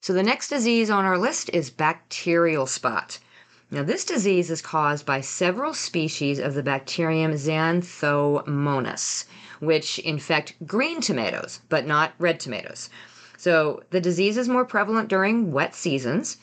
So 0.00 0.12
the 0.12 0.22
next 0.22 0.48
disease 0.48 0.90
on 0.90 1.04
our 1.04 1.18
list 1.18 1.50
is 1.52 1.70
bacterial 1.70 2.66
spot. 2.66 3.18
Now, 3.70 3.82
this 3.82 4.04
disease 4.04 4.50
is 4.50 4.62
caused 4.62 5.04
by 5.04 5.20
several 5.20 5.74
species 5.74 6.38
of 6.38 6.54
the 6.54 6.62
bacterium 6.62 7.32
Xanthomonas, 7.32 9.26
which 9.60 9.98
infect 9.98 10.54
green 10.66 11.02
tomatoes, 11.02 11.60
but 11.68 11.86
not 11.86 12.14
red 12.18 12.40
tomatoes. 12.40 12.88
So, 13.36 13.82
the 13.90 14.00
disease 14.00 14.38
is 14.38 14.48
more 14.48 14.64
prevalent 14.64 15.08
during 15.08 15.52
wet 15.52 15.74
seasons. 15.74 16.38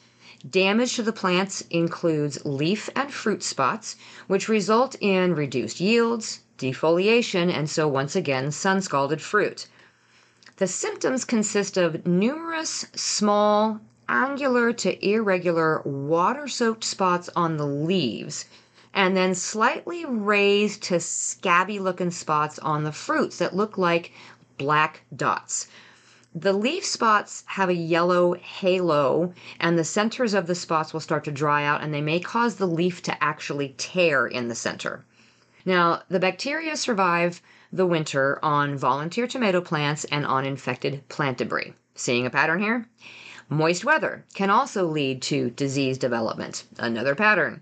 Damage 0.47 0.95
to 0.97 1.01
the 1.01 1.11
plants 1.11 1.63
includes 1.71 2.45
leaf 2.45 2.87
and 2.95 3.11
fruit 3.11 3.41
spots, 3.41 3.95
which 4.27 4.47
result 4.47 4.95
in 5.01 5.33
reduced 5.33 5.79
yields, 5.79 6.41
defoliation, 6.59 7.51
and 7.51 7.67
so 7.67 7.87
once 7.87 8.15
again, 8.15 8.51
sun 8.51 8.81
scalded 8.81 9.21
fruit. 9.21 9.65
The 10.57 10.67
symptoms 10.67 11.25
consist 11.25 11.77
of 11.77 12.05
numerous 12.05 12.85
small 12.93 13.81
angular 14.07 14.71
to 14.73 15.03
irregular 15.03 15.81
water 15.81 16.47
soaked 16.47 16.83
spots 16.83 17.27
on 17.35 17.57
the 17.57 17.65
leaves, 17.65 18.45
and 18.93 19.17
then 19.17 19.33
slightly 19.33 20.05
raised 20.05 20.83
to 20.83 20.99
scabby 20.99 21.79
looking 21.79 22.11
spots 22.11 22.59
on 22.59 22.83
the 22.83 22.91
fruits 22.91 23.39
that 23.39 23.55
look 23.55 23.79
like 23.79 24.11
black 24.59 25.01
dots. 25.15 25.67
The 26.37 26.51
leaf 26.51 26.83
spots 26.83 27.45
have 27.45 27.69
a 27.69 27.73
yellow 27.73 28.33
halo, 28.33 29.33
and 29.57 29.79
the 29.79 29.85
centers 29.85 30.33
of 30.33 30.47
the 30.47 30.53
spots 30.53 30.91
will 30.91 30.99
start 30.99 31.23
to 31.23 31.31
dry 31.31 31.63
out, 31.63 31.81
and 31.81 31.93
they 31.93 32.01
may 32.01 32.19
cause 32.19 32.55
the 32.55 32.67
leaf 32.67 33.01
to 33.03 33.23
actually 33.23 33.73
tear 33.77 34.27
in 34.27 34.49
the 34.49 34.53
center. 34.53 35.05
Now, 35.63 36.01
the 36.09 36.19
bacteria 36.19 36.75
survive 36.75 37.41
the 37.71 37.85
winter 37.85 38.37
on 38.43 38.77
volunteer 38.77 39.27
tomato 39.27 39.61
plants 39.61 40.03
and 40.11 40.25
on 40.25 40.43
infected 40.43 41.07
plant 41.07 41.37
debris. 41.37 41.73
Seeing 41.95 42.25
a 42.25 42.29
pattern 42.29 42.59
here? 42.59 42.85
Moist 43.47 43.85
weather 43.85 44.25
can 44.33 44.49
also 44.49 44.85
lead 44.85 45.21
to 45.21 45.51
disease 45.51 45.97
development. 45.97 46.65
Another 46.77 47.15
pattern. 47.15 47.61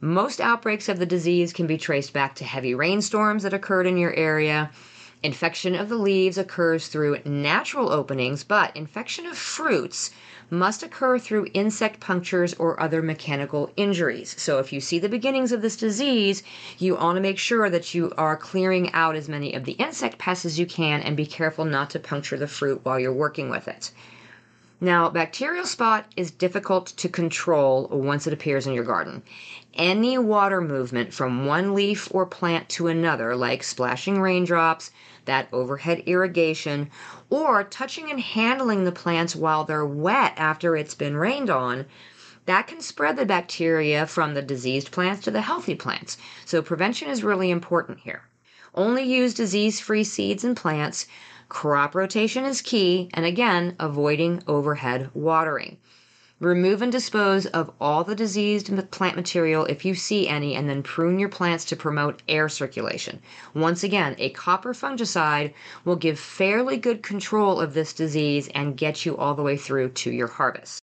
Most 0.00 0.40
outbreaks 0.40 0.88
of 0.88 1.00
the 1.00 1.06
disease 1.06 1.52
can 1.52 1.66
be 1.66 1.78
traced 1.78 2.12
back 2.12 2.36
to 2.36 2.44
heavy 2.44 2.76
rainstorms 2.76 3.42
that 3.42 3.54
occurred 3.54 3.88
in 3.88 3.96
your 3.96 4.14
area. 4.14 4.70
Infection 5.24 5.74
of 5.74 5.88
the 5.88 5.96
leaves 5.96 6.36
occurs 6.36 6.86
through 6.86 7.18
natural 7.24 7.90
openings, 7.90 8.44
but 8.44 8.76
infection 8.76 9.24
of 9.24 9.38
fruits 9.38 10.10
must 10.50 10.82
occur 10.82 11.18
through 11.18 11.46
insect 11.54 11.98
punctures 11.98 12.52
or 12.58 12.78
other 12.78 13.00
mechanical 13.00 13.72
injuries. 13.74 14.34
So, 14.38 14.58
if 14.58 14.70
you 14.70 14.82
see 14.82 14.98
the 14.98 15.08
beginnings 15.08 15.50
of 15.50 15.62
this 15.62 15.78
disease, 15.78 16.42
you 16.76 16.96
want 16.96 17.16
to 17.16 17.22
make 17.22 17.38
sure 17.38 17.70
that 17.70 17.94
you 17.94 18.12
are 18.18 18.36
clearing 18.36 18.92
out 18.92 19.16
as 19.16 19.26
many 19.26 19.54
of 19.54 19.64
the 19.64 19.72
insect 19.72 20.18
pests 20.18 20.44
as 20.44 20.58
you 20.58 20.66
can 20.66 21.00
and 21.00 21.16
be 21.16 21.24
careful 21.24 21.64
not 21.64 21.88
to 21.88 21.98
puncture 21.98 22.36
the 22.36 22.46
fruit 22.46 22.80
while 22.82 23.00
you're 23.00 23.10
working 23.10 23.48
with 23.48 23.66
it. 23.66 23.92
Now, 24.84 25.08
bacterial 25.08 25.64
spot 25.64 26.12
is 26.14 26.30
difficult 26.30 26.88
to 26.88 27.08
control 27.08 27.88
once 27.90 28.26
it 28.26 28.34
appears 28.34 28.66
in 28.66 28.74
your 28.74 28.84
garden. 28.84 29.22
Any 29.72 30.18
water 30.18 30.60
movement 30.60 31.14
from 31.14 31.46
one 31.46 31.72
leaf 31.72 32.06
or 32.10 32.26
plant 32.26 32.68
to 32.76 32.88
another, 32.88 33.34
like 33.34 33.62
splashing 33.62 34.20
raindrops, 34.20 34.90
that 35.24 35.48
overhead 35.54 36.02
irrigation, 36.04 36.90
or 37.30 37.64
touching 37.64 38.10
and 38.10 38.20
handling 38.20 38.84
the 38.84 38.92
plants 38.92 39.34
while 39.34 39.64
they're 39.64 39.86
wet 39.86 40.34
after 40.36 40.76
it's 40.76 40.94
been 40.94 41.16
rained 41.16 41.48
on, 41.48 41.86
that 42.44 42.66
can 42.66 42.82
spread 42.82 43.16
the 43.16 43.24
bacteria 43.24 44.06
from 44.06 44.34
the 44.34 44.42
diseased 44.42 44.90
plants 44.90 45.24
to 45.24 45.30
the 45.30 45.40
healthy 45.40 45.74
plants. 45.74 46.18
So, 46.44 46.60
prevention 46.60 47.08
is 47.08 47.24
really 47.24 47.50
important 47.50 48.00
here. 48.00 48.24
Only 48.74 49.04
use 49.04 49.32
disease 49.32 49.80
free 49.80 50.04
seeds 50.04 50.44
and 50.44 50.54
plants 50.54 51.06
Crop 51.54 51.94
rotation 51.94 52.44
is 52.44 52.60
key, 52.60 53.08
and 53.14 53.24
again, 53.24 53.76
avoiding 53.78 54.42
overhead 54.48 55.08
watering. 55.14 55.76
Remove 56.40 56.82
and 56.82 56.90
dispose 56.90 57.46
of 57.46 57.70
all 57.80 58.02
the 58.02 58.16
diseased 58.16 58.68
plant 58.90 59.14
material 59.14 59.64
if 59.66 59.84
you 59.84 59.94
see 59.94 60.26
any, 60.26 60.56
and 60.56 60.68
then 60.68 60.82
prune 60.82 61.20
your 61.20 61.28
plants 61.28 61.64
to 61.66 61.76
promote 61.76 62.24
air 62.28 62.48
circulation. 62.48 63.22
Once 63.54 63.84
again, 63.84 64.16
a 64.18 64.30
copper 64.30 64.74
fungicide 64.74 65.54
will 65.84 65.94
give 65.94 66.18
fairly 66.18 66.76
good 66.76 67.04
control 67.04 67.60
of 67.60 67.72
this 67.72 67.92
disease 67.92 68.48
and 68.48 68.76
get 68.76 69.06
you 69.06 69.16
all 69.16 69.36
the 69.36 69.42
way 69.42 69.56
through 69.56 69.90
to 69.90 70.10
your 70.10 70.26
harvest. 70.26 70.83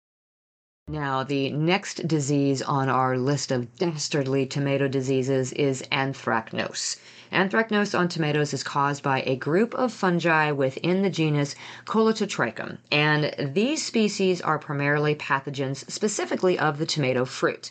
Now, 0.88 1.22
the 1.22 1.52
next 1.52 2.08
disease 2.08 2.60
on 2.60 2.88
our 2.88 3.16
list 3.16 3.52
of 3.52 3.72
dastardly 3.76 4.46
tomato 4.46 4.88
diseases 4.88 5.52
is 5.52 5.82
anthracnose. 5.92 6.96
Anthracnose 7.30 7.96
on 7.96 8.08
tomatoes 8.08 8.52
is 8.52 8.64
caused 8.64 9.00
by 9.00 9.22
a 9.22 9.36
group 9.36 9.74
of 9.74 9.92
fungi 9.92 10.50
within 10.50 11.02
the 11.02 11.08
genus 11.08 11.54
Colletotrichum, 11.86 12.78
and 12.90 13.32
these 13.54 13.84
species 13.84 14.40
are 14.40 14.58
primarily 14.58 15.14
pathogens 15.14 15.88
specifically 15.88 16.58
of 16.58 16.78
the 16.78 16.86
tomato 16.86 17.24
fruit. 17.24 17.70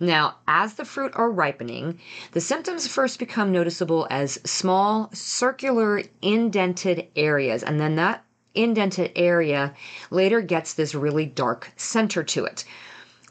Now, 0.00 0.38
as 0.48 0.74
the 0.74 0.84
fruit 0.84 1.12
are 1.14 1.30
ripening, 1.30 2.00
the 2.32 2.40
symptoms 2.40 2.88
first 2.88 3.20
become 3.20 3.52
noticeable 3.52 4.08
as 4.10 4.40
small, 4.44 5.08
circular, 5.12 6.02
indented 6.20 7.06
areas, 7.14 7.62
and 7.62 7.78
then 7.78 7.94
that 7.94 8.24
indented 8.54 9.12
area 9.16 9.74
later 10.10 10.40
gets 10.40 10.74
this 10.74 10.94
really 10.94 11.26
dark 11.26 11.72
center 11.76 12.22
to 12.22 12.44
it 12.44 12.64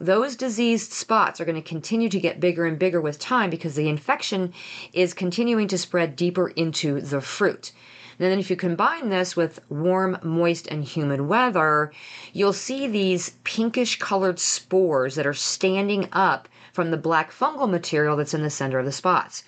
those 0.00 0.34
diseased 0.34 0.92
spots 0.92 1.40
are 1.40 1.44
going 1.44 1.62
to 1.62 1.68
continue 1.68 2.08
to 2.08 2.18
get 2.18 2.40
bigger 2.40 2.64
and 2.64 2.78
bigger 2.78 3.02
with 3.02 3.18
time 3.18 3.50
because 3.50 3.74
the 3.74 3.88
infection 3.88 4.54
is 4.94 5.12
continuing 5.12 5.68
to 5.68 5.76
spread 5.76 6.16
deeper 6.16 6.48
into 6.48 7.02
the 7.02 7.20
fruit. 7.20 7.70
And 8.18 8.30
then, 8.30 8.38
if 8.38 8.48
you 8.48 8.56
combine 8.56 9.10
this 9.10 9.36
with 9.36 9.60
warm, 9.68 10.18
moist, 10.22 10.66
and 10.68 10.84
humid 10.84 11.20
weather, 11.20 11.92
you'll 12.32 12.54
see 12.54 12.86
these 12.86 13.34
pinkish 13.44 13.98
colored 13.98 14.38
spores 14.38 15.16
that 15.16 15.26
are 15.26 15.34
standing 15.34 16.08
up 16.12 16.48
from 16.72 16.90
the 16.90 16.96
black 16.96 17.30
fungal 17.30 17.68
material 17.68 18.16
that's 18.16 18.34
in 18.34 18.42
the 18.42 18.50
center 18.50 18.78
of 18.78 18.86
the 18.86 18.92
spots. 18.92 19.44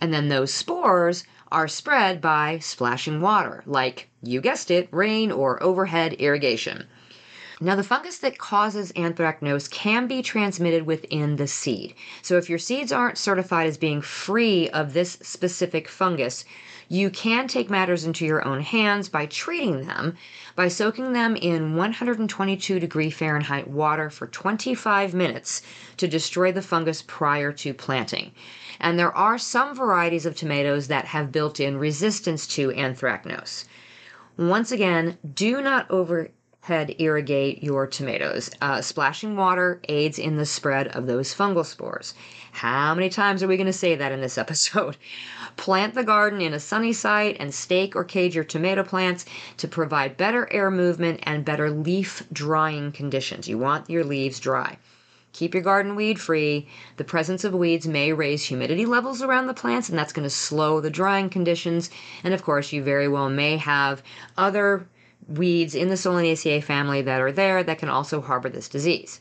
And 0.00 0.12
then 0.12 0.28
those 0.28 0.52
spores 0.52 1.24
are 1.52 1.68
spread 1.68 2.20
by 2.20 2.58
splashing 2.58 3.20
water, 3.20 3.62
like 3.64 4.08
you 4.26 4.40
guessed 4.40 4.70
it, 4.70 4.88
rain 4.90 5.30
or 5.30 5.62
overhead 5.62 6.14
irrigation. 6.14 6.86
Now, 7.60 7.76
the 7.76 7.84
fungus 7.84 8.18
that 8.18 8.36
causes 8.36 8.92
anthracnose 8.92 9.70
can 9.70 10.06
be 10.06 10.22
transmitted 10.22 10.86
within 10.86 11.36
the 11.36 11.46
seed. 11.46 11.94
So, 12.20 12.36
if 12.36 12.50
your 12.50 12.58
seeds 12.58 12.90
aren't 12.90 13.16
certified 13.16 13.68
as 13.68 13.78
being 13.78 14.02
free 14.02 14.68
of 14.70 14.92
this 14.92 15.18
specific 15.22 15.88
fungus, 15.88 16.44
you 16.88 17.10
can 17.10 17.48
take 17.48 17.70
matters 17.70 18.04
into 18.04 18.26
your 18.26 18.46
own 18.46 18.60
hands 18.60 19.08
by 19.08 19.26
treating 19.26 19.86
them 19.86 20.16
by 20.56 20.68
soaking 20.68 21.12
them 21.12 21.34
in 21.36 21.76
122 21.76 22.78
degree 22.78 23.10
Fahrenheit 23.10 23.66
water 23.66 24.10
for 24.10 24.26
25 24.26 25.14
minutes 25.14 25.62
to 25.96 26.06
destroy 26.06 26.52
the 26.52 26.62
fungus 26.62 27.02
prior 27.02 27.52
to 27.52 27.72
planting. 27.72 28.30
And 28.80 28.98
there 28.98 29.16
are 29.16 29.38
some 29.38 29.74
varieties 29.74 30.26
of 30.26 30.36
tomatoes 30.36 30.88
that 30.88 31.06
have 31.06 31.32
built 31.32 31.58
in 31.58 31.78
resistance 31.78 32.46
to 32.48 32.70
anthracnose. 32.70 33.64
Once 34.36 34.72
again, 34.72 35.16
do 35.34 35.62
not 35.62 35.88
overhead 35.92 36.96
irrigate 36.98 37.62
your 37.62 37.86
tomatoes. 37.86 38.50
Uh, 38.60 38.80
splashing 38.80 39.36
water 39.36 39.80
aids 39.88 40.18
in 40.18 40.36
the 40.36 40.44
spread 40.44 40.88
of 40.88 41.06
those 41.06 41.32
fungal 41.32 41.64
spores. 41.64 42.14
How 42.50 42.96
many 42.96 43.10
times 43.10 43.44
are 43.44 43.46
we 43.46 43.56
going 43.56 43.68
to 43.68 43.72
say 43.72 43.94
that 43.94 44.10
in 44.10 44.20
this 44.20 44.36
episode? 44.44 44.96
Plant 45.56 45.94
the 45.94 46.02
garden 46.02 46.40
in 46.40 46.52
a 46.52 46.58
sunny 46.58 46.92
site 46.92 47.36
and 47.38 47.54
stake 47.54 47.94
or 47.94 48.02
cage 48.02 48.34
your 48.34 48.42
tomato 48.42 48.82
plants 48.82 49.24
to 49.58 49.68
provide 49.68 50.16
better 50.16 50.52
air 50.52 50.68
movement 50.68 51.20
and 51.22 51.44
better 51.44 51.70
leaf 51.70 52.24
drying 52.32 52.90
conditions. 52.90 53.46
You 53.46 53.58
want 53.58 53.88
your 53.88 54.02
leaves 54.02 54.40
dry. 54.40 54.78
Keep 55.34 55.52
your 55.52 55.62
garden 55.62 55.96
weed 55.96 56.18
free. 56.18 56.66
The 56.96 57.04
presence 57.04 57.44
of 57.44 57.52
weeds 57.52 57.86
may 57.86 58.12
raise 58.12 58.44
humidity 58.44 58.86
levels 58.86 59.20
around 59.20 59.48
the 59.48 59.52
plants, 59.52 59.90
and 59.90 59.98
that's 59.98 60.12
going 60.12 60.24
to 60.24 60.30
slow 60.30 60.80
the 60.80 60.88
drying 60.88 61.28
conditions. 61.28 61.90
And 62.22 62.32
of 62.32 62.42
course, 62.42 62.72
you 62.72 62.82
very 62.82 63.08
well 63.08 63.28
may 63.28 63.58
have 63.58 64.02
other 64.38 64.86
weeds 65.28 65.74
in 65.74 65.88
the 65.88 65.96
Solanaceae 65.96 66.62
family 66.62 67.02
that 67.02 67.20
are 67.20 67.32
there 67.32 67.62
that 67.62 67.78
can 67.78 67.88
also 67.88 68.20
harbor 68.20 68.48
this 68.48 68.68
disease. 68.68 69.20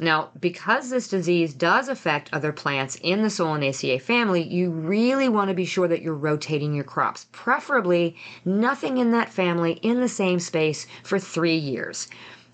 Now, 0.00 0.30
because 0.40 0.88
this 0.88 1.08
disease 1.08 1.52
does 1.52 1.88
affect 1.88 2.30
other 2.32 2.52
plants 2.52 2.96
in 3.02 3.22
the 3.22 3.28
Solanaceae 3.28 4.00
family, 4.00 4.42
you 4.42 4.70
really 4.70 5.28
want 5.28 5.48
to 5.48 5.54
be 5.54 5.66
sure 5.66 5.86
that 5.88 6.00
you're 6.00 6.14
rotating 6.14 6.74
your 6.74 6.84
crops, 6.84 7.26
preferably 7.32 8.16
nothing 8.44 8.96
in 8.96 9.10
that 9.12 9.28
family 9.28 9.74
in 9.82 10.00
the 10.00 10.08
same 10.08 10.40
space 10.40 10.86
for 11.02 11.18
three 11.18 11.56
years. 11.56 12.08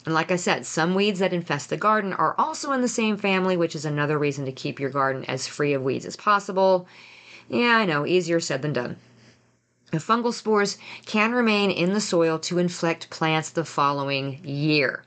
And 0.06 0.14
like 0.14 0.30
I 0.30 0.36
said, 0.36 0.64
some 0.64 0.94
weeds 0.94 1.18
that 1.18 1.32
infest 1.32 1.68
the 1.68 1.76
garden 1.76 2.12
are 2.12 2.36
also 2.38 2.70
in 2.70 2.80
the 2.80 2.88
same 2.88 3.16
family, 3.16 3.56
which 3.56 3.74
is 3.74 3.84
another 3.84 4.16
reason 4.16 4.44
to 4.44 4.52
keep 4.52 4.78
your 4.78 4.88
garden 4.88 5.24
as 5.24 5.48
free 5.48 5.72
of 5.72 5.82
weeds 5.82 6.06
as 6.06 6.14
possible. 6.14 6.86
Yeah, 7.48 7.76
I 7.78 7.84
know, 7.84 8.06
easier 8.06 8.38
said 8.38 8.62
than 8.62 8.72
done. 8.72 8.96
The 9.90 9.98
fungal 9.98 10.32
spores 10.32 10.78
can 11.06 11.32
remain 11.32 11.72
in 11.72 11.92
the 11.92 12.00
soil 12.00 12.38
to 12.40 12.58
infect 12.58 13.10
plants 13.10 13.50
the 13.50 13.64
following 13.64 14.40
year. 14.44 15.04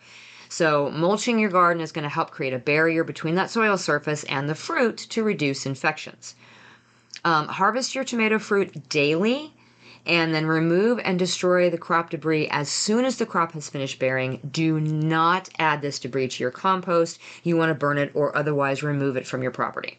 So, 0.50 0.90
mulching 0.92 1.40
your 1.40 1.50
garden 1.50 1.82
is 1.82 1.94
going 1.94 2.04
to 2.04 2.10
help 2.10 2.32
create 2.32 2.54
a 2.54 2.60
barrier 2.60 3.06
between 3.06 3.36
that 3.36 3.50
soil 3.50 3.78
surface 3.78 4.26
and 4.26 4.50
the 4.50 4.56
fruit 4.56 4.98
to 4.98 5.24
reduce 5.24 5.66
infections. 5.66 6.36
Um, 7.24 7.48
harvest 7.48 7.96
your 7.96 8.04
tomato 8.04 8.38
fruit 8.38 8.90
daily 8.90 9.54
and 10.06 10.34
then 10.34 10.46
remove 10.46 11.00
and 11.04 11.20
destroy 11.20 11.70
the 11.70 11.78
crop 11.78 12.10
debris 12.10 12.48
as 12.50 12.70
soon 12.70 13.06
as 13.06 13.18
the 13.18 13.26
crop 13.26 13.52
has 13.54 13.70
finished 13.70 14.00
bearing. 14.00 14.40
Do 14.52 14.80
not 14.80 15.50
add 15.60 15.82
this 15.82 16.00
debris 16.00 16.30
to 16.30 16.44
your 16.44 16.52
compost. 16.52 17.20
You 17.44 17.58
want 17.58 17.70
to 17.70 17.76
burn 17.76 17.98
it 17.98 18.12
or 18.14 18.36
otherwise 18.36 18.84
remove 18.84 19.18
it 19.18 19.28
from 19.28 19.42
your 19.42 19.52
property. 19.52 19.98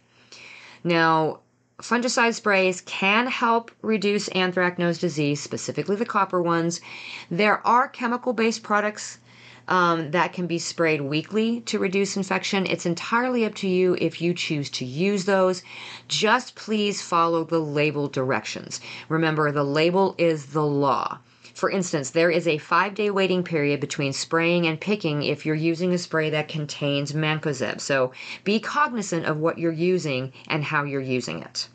Now, 0.83 1.41
fungicide 1.83 2.35
sprays 2.35 2.81
can 2.83 3.27
help 3.27 3.71
reduce 3.83 4.29
anthracnose 4.31 5.01
disease, 5.01 5.41
specifically 5.41 5.97
the 5.97 6.07
copper 6.07 6.41
ones. 6.43 6.81
There 7.31 7.67
are 7.67 7.89
chemical 7.89 8.33
based 8.33 8.63
products 8.63 9.19
um, 9.71 10.11
that 10.11 10.33
can 10.33 10.47
be 10.47 10.59
sprayed 10.59 11.01
weekly 11.01 11.61
to 11.63 11.79
reduce 11.79 12.17
infection. 12.17 12.67
It's 12.67 12.87
entirely 12.87 13.45
up 13.45 13.55
to 13.57 13.69
you 13.69 13.97
if 14.01 14.21
you 14.21 14.35
choose 14.35 14.69
to 14.71 14.85
use 14.85 15.25
those. 15.25 15.63
Just 16.09 16.57
please 16.57 17.01
follow 17.01 17.45
the 17.45 17.61
label 17.61 18.09
directions. 18.09 18.81
Remember, 19.09 19.51
the 19.53 19.65
label 19.65 20.17
is 20.19 20.47
the 20.47 20.67
law. 20.67 21.21
For 21.55 21.71
instance, 21.71 22.11
there 22.11 22.31
is 22.31 22.49
a 22.49 22.59
five 22.59 22.95
day 22.95 23.11
waiting 23.11 23.45
period 23.45 23.81
between 23.81 24.13
spraying 24.13 24.67
and 24.67 24.81
picking 24.81 25.23
if 25.23 25.47
you're 25.47 25.55
using 25.55 25.93
a 25.93 25.99
spray 25.99 26.31
that 26.31 26.49
contains 26.49 27.13
mancozeb. 27.13 27.81
So 27.81 28.13
be 28.45 28.59
cognizant 28.61 29.27
of 29.27 29.39
what 29.39 29.59
you're 29.59 29.71
using 29.71 30.33
and 30.49 30.65
how 30.65 30.85
you're 30.85 31.01
using 31.01 31.43
it. 31.43 31.69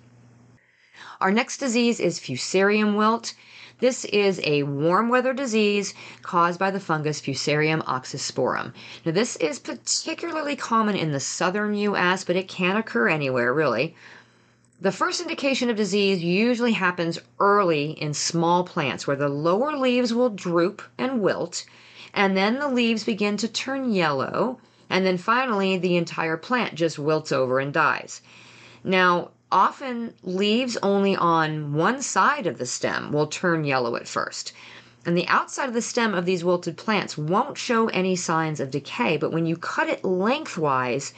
Our 1.21 1.31
next 1.31 1.57
disease 1.57 1.99
is 1.99 2.19
fusarium 2.19 2.97
wilt. 2.97 3.35
This 3.79 4.05
is 4.05 4.39
a 4.45 4.63
warm 4.63 5.09
weather 5.09 5.33
disease 5.33 5.93
caused 6.21 6.57
by 6.57 6.71
the 6.71 6.79
fungus 6.79 7.19
Fusarium 7.19 7.83
oxysporum. 7.83 8.71
Now, 9.05 9.11
this 9.11 9.35
is 9.35 9.59
particularly 9.59 10.55
common 10.55 10.95
in 10.95 11.11
the 11.11 11.19
southern 11.19 11.75
U.S., 11.75 12.23
but 12.23 12.37
it 12.37 12.47
can 12.47 12.77
occur 12.77 13.09
anywhere, 13.09 13.53
really. 13.53 13.93
The 14.79 14.93
first 14.93 15.19
indication 15.19 15.69
of 15.69 15.75
disease 15.75 16.23
usually 16.23 16.71
happens 16.71 17.19
early 17.39 17.91
in 17.91 18.13
small 18.13 18.63
plants 18.63 19.07
where 19.07 19.17
the 19.17 19.27
lower 19.27 19.75
leaves 19.75 20.13
will 20.13 20.29
droop 20.29 20.81
and 20.97 21.21
wilt, 21.21 21.65
and 22.13 22.37
then 22.37 22.59
the 22.59 22.69
leaves 22.69 23.03
begin 23.03 23.35
to 23.37 23.47
turn 23.47 23.91
yellow, 23.93 24.59
and 24.89 25.05
then 25.05 25.17
finally 25.17 25.77
the 25.77 25.97
entire 25.97 26.37
plant 26.37 26.75
just 26.75 26.97
wilts 26.97 27.33
over 27.33 27.59
and 27.59 27.73
dies. 27.73 28.21
Now, 28.85 29.31
often 29.51 30.13
leaves 30.23 30.77
only 30.81 31.15
on 31.15 31.73
one 31.73 32.01
side 32.01 32.47
of 32.47 32.57
the 32.57 32.65
stem 32.65 33.11
will 33.11 33.27
turn 33.27 33.63
yellow 33.63 33.95
at 33.95 34.07
first. 34.07 34.53
And 35.05 35.15
the 35.15 35.27
outside 35.27 35.67
of 35.67 35.75
the 35.75 35.81
stem 35.81 36.15
of 36.15 36.25
these 36.25 36.43
wilted 36.43 36.77
plants 36.77 37.17
won't 37.17 37.57
show 37.57 37.87
any 37.89 38.15
signs 38.15 38.59
of 38.59 38.71
decay, 38.71 39.17
but 39.17 39.31
when 39.31 39.45
you 39.45 39.55
cut 39.55 39.87
it 39.87 40.03
lengthwise, 40.03 41.13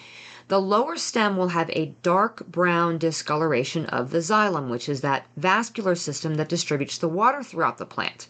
the 0.50 0.62
lower 0.62 0.98
stem 0.98 1.38
will 1.38 1.50
have 1.50 1.70
a 1.72 1.94
dark 2.04 2.46
brown 2.48 2.98
discoloration 2.98 3.86
of 3.86 4.12
the 4.12 4.20
xylem, 4.20 4.70
which 4.70 4.90
is 4.90 5.02
that 5.02 5.26
vascular 5.38 5.96
system 5.96 6.36
that 6.36 6.50
distributes 6.50 6.98
the 6.98 7.08
water 7.08 7.44
throughout 7.44 7.78
the 7.78 7.86
plant. 7.86 8.28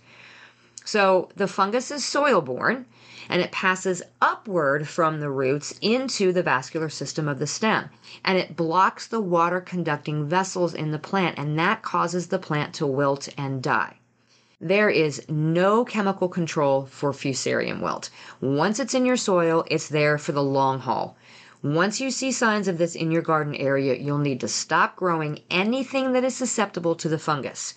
So 0.86 1.30
the 1.36 1.48
fungus 1.48 1.92
is 1.92 2.06
soil 2.06 2.42
borne 2.42 2.86
and 3.30 3.42
it 3.42 3.52
passes 3.52 4.02
upward 4.22 4.88
from 4.88 5.20
the 5.20 5.30
roots 5.30 5.78
into 5.82 6.32
the 6.32 6.44
vascular 6.44 6.90
system 6.90 7.28
of 7.28 7.40
the 7.40 7.48
stem 7.48 7.90
and 8.24 8.38
it 8.38 8.56
blocks 8.56 9.08
the 9.08 9.22
water 9.22 9.62
conducting 9.62 10.28
vessels 10.28 10.74
in 10.74 10.92
the 10.92 11.00
plant 11.00 11.38
and 11.38 11.58
that 11.58 11.82
causes 11.82 12.28
the 12.28 12.40
plant 12.40 12.74
to 12.74 12.86
wilt 12.86 13.30
and 13.38 13.62
die. 13.62 13.98
There 14.60 14.90
is 14.90 15.22
no 15.30 15.86
chemical 15.86 16.30
control 16.30 16.88
for 16.88 17.12
fusarium 17.12 17.80
wilt. 17.80 18.10
Once 18.42 18.80
it's 18.80 18.96
in 18.96 19.06
your 19.06 19.18
soil, 19.18 19.64
it's 19.70 19.88
there 19.88 20.18
for 20.18 20.32
the 20.32 20.42
long 20.42 20.80
haul. 20.80 21.16
Once 21.64 22.00
you 22.00 22.10
see 22.10 22.32
signs 22.32 22.68
of 22.68 22.78
this 22.78 22.96
in 22.96 23.12
your 23.12 23.22
garden 23.22 23.54
area, 23.56 23.96
you'll 23.96 24.18
need 24.18 24.40
to 24.40 24.48
stop 24.48 24.96
growing 24.96 25.40
anything 25.52 26.14
that 26.14 26.24
is 26.24 26.36
susceptible 26.36 26.96
to 26.96 27.10
the 27.10 27.20
fungus. 27.20 27.74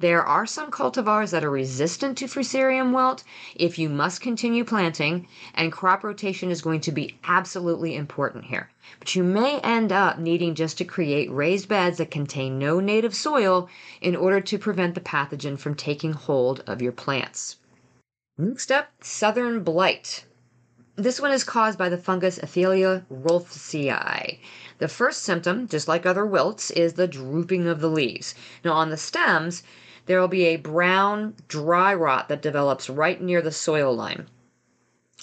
There 0.00 0.24
are 0.24 0.46
some 0.46 0.70
cultivars 0.70 1.30
that 1.30 1.44
are 1.44 1.50
resistant 1.50 2.16
to 2.16 2.24
Fusarium 2.24 2.94
wilt 2.94 3.22
if 3.54 3.78
you 3.78 3.90
must 3.90 4.22
continue 4.22 4.64
planting, 4.64 5.28
and 5.54 5.70
crop 5.70 6.02
rotation 6.02 6.50
is 6.50 6.62
going 6.62 6.80
to 6.80 6.90
be 6.90 7.18
absolutely 7.24 7.94
important 7.94 8.46
here. 8.46 8.70
But 8.98 9.14
you 9.14 9.22
may 9.22 9.60
end 9.60 9.92
up 9.92 10.18
needing 10.18 10.54
just 10.54 10.78
to 10.78 10.86
create 10.86 11.30
raised 11.30 11.68
beds 11.68 11.98
that 11.98 12.10
contain 12.10 12.58
no 12.58 12.80
native 12.80 13.14
soil 13.14 13.68
in 14.00 14.16
order 14.16 14.40
to 14.40 14.58
prevent 14.58 14.94
the 14.94 15.02
pathogen 15.02 15.58
from 15.58 15.74
taking 15.74 16.14
hold 16.14 16.64
of 16.66 16.80
your 16.80 16.92
plants. 16.92 17.58
Next 18.38 18.72
up, 18.72 18.88
southern 19.02 19.62
blight. 19.62 20.24
This 20.96 21.20
one 21.20 21.30
is 21.30 21.44
caused 21.44 21.78
by 21.78 21.90
the 21.90 21.98
fungus 21.98 22.38
Athelia 22.38 23.04
rolfsii. 23.10 24.38
The 24.78 24.88
first 24.88 25.24
symptom, 25.24 25.68
just 25.68 25.88
like 25.88 26.06
other 26.06 26.24
wilts, 26.24 26.70
is 26.70 26.94
the 26.94 27.06
drooping 27.06 27.66
of 27.66 27.80
the 27.80 27.90
leaves. 27.90 28.34
Now, 28.64 28.72
on 28.72 28.88
the 28.88 28.96
stems, 28.96 29.62
there 30.06 30.20
will 30.20 30.28
be 30.28 30.46
a 30.46 30.56
brown 30.56 31.34
dry 31.48 31.94
rot 31.94 32.28
that 32.28 32.42
develops 32.42 32.90
right 32.90 33.20
near 33.20 33.42
the 33.42 33.52
soil 33.52 33.94
line. 33.94 34.26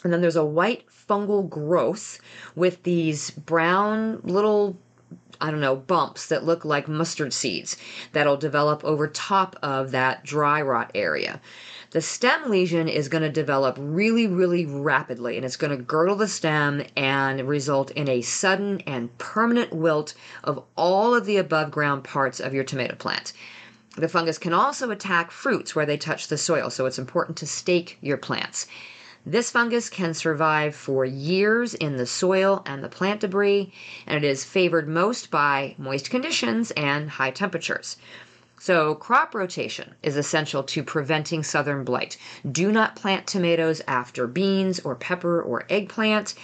And 0.03 0.13
then 0.13 0.21
there's 0.21 0.35
a 0.35 0.45
white 0.45 0.85
fungal 0.89 1.49
growth 1.49 2.19
with 2.55 2.83
these 2.83 3.31
brown 3.31 4.21
little 4.23 4.77
I 5.39 5.51
don't 5.51 5.61
know, 5.61 5.75
bumps 5.75 6.27
that 6.27 6.45
look 6.45 6.65
like 6.65 6.87
mustard 6.87 7.31
seeds 7.31 7.77
that'll 8.11 8.37
develop 8.37 8.83
over 8.83 9.07
top 9.07 9.55
of 9.61 9.91
that 9.91 10.23
dry 10.23 10.61
rot 10.61 10.89
area. 10.95 11.39
The 11.91 12.01
stem 12.01 12.49
lesion 12.49 12.87
is 12.87 13.07
going 13.07 13.21
to 13.21 13.29
develop 13.29 13.77
really, 13.79 14.27
really 14.27 14.65
rapidly 14.65 15.37
and 15.37 15.45
it's 15.45 15.55
going 15.55 15.77
to 15.77 15.83
girdle 15.83 16.15
the 16.15 16.27
stem 16.27 16.83
and 16.95 17.47
result 17.47 17.91
in 17.91 18.09
a 18.09 18.21
sudden 18.21 18.81
and 18.87 19.15
permanent 19.19 19.73
wilt 19.73 20.15
of 20.43 20.63
all 20.75 21.13
of 21.13 21.25
the 21.25 21.37
above 21.37 21.71
ground 21.71 22.03
parts 22.03 22.39
of 22.39 22.53
your 22.53 22.63
tomato 22.63 22.95
plant. 22.95 23.31
The 23.97 24.07
fungus 24.07 24.37
can 24.37 24.53
also 24.53 24.91
attack 24.91 25.31
fruits 25.31 25.75
where 25.75 25.85
they 25.87 25.97
touch 25.97 26.27
the 26.27 26.37
soil, 26.37 26.69
so 26.69 26.85
it's 26.85 26.99
important 26.99 27.35
to 27.37 27.47
stake 27.47 27.97
your 27.99 28.17
plants. 28.17 28.67
This 29.25 29.49
fungus 29.49 29.89
can 29.89 30.13
survive 30.13 30.75
for 30.75 31.03
years 31.03 31.73
in 31.73 31.97
the 31.97 32.05
soil 32.05 32.61
and 32.67 32.83
the 32.83 32.89
plant 32.89 33.21
debris, 33.21 33.73
and 34.05 34.23
it 34.23 34.27
is 34.27 34.43
favored 34.43 34.87
most 34.87 35.31
by 35.31 35.73
moist 35.79 36.11
conditions 36.11 36.69
and 36.77 37.09
high 37.09 37.31
temperatures. 37.31 37.97
So, 38.59 38.93
crop 38.93 39.33
rotation 39.33 39.95
is 40.03 40.15
essential 40.15 40.61
to 40.61 40.83
preventing 40.83 41.41
southern 41.41 41.83
blight. 41.83 42.17
Do 42.51 42.71
not 42.71 42.95
plant 42.95 43.25
tomatoes 43.25 43.81
after 43.87 44.27
beans 44.27 44.79
or 44.79 44.93
pepper 44.93 45.41
or 45.41 45.65
eggplant. 45.71 46.35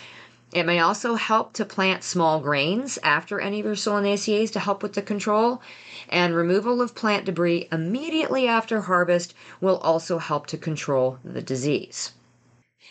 It 0.54 0.68
may 0.68 0.78
also 0.80 1.16
help 1.16 1.54
to 1.54 1.66
plant 1.66 2.04
small 2.04 2.40
grains 2.40 3.00
after 3.02 3.40
any 3.40 3.60
of 3.60 3.66
your 3.66 3.74
solanaceae 3.74 4.52
to 4.52 4.60
help 4.60 4.84
with 4.84 4.94
the 4.94 5.02
control 5.02 5.64
and 6.10 6.36
removal 6.36 6.80
of 6.80 6.94
plant 6.94 7.26
debris 7.26 7.68
immediately 7.72 8.48
after 8.48 8.82
harvest 8.82 9.34
will 9.60 9.78
also 9.78 10.20
help 10.20 10.46
to 10.48 10.58
control 10.60 11.18
the 11.24 11.42
disease. 11.42 12.12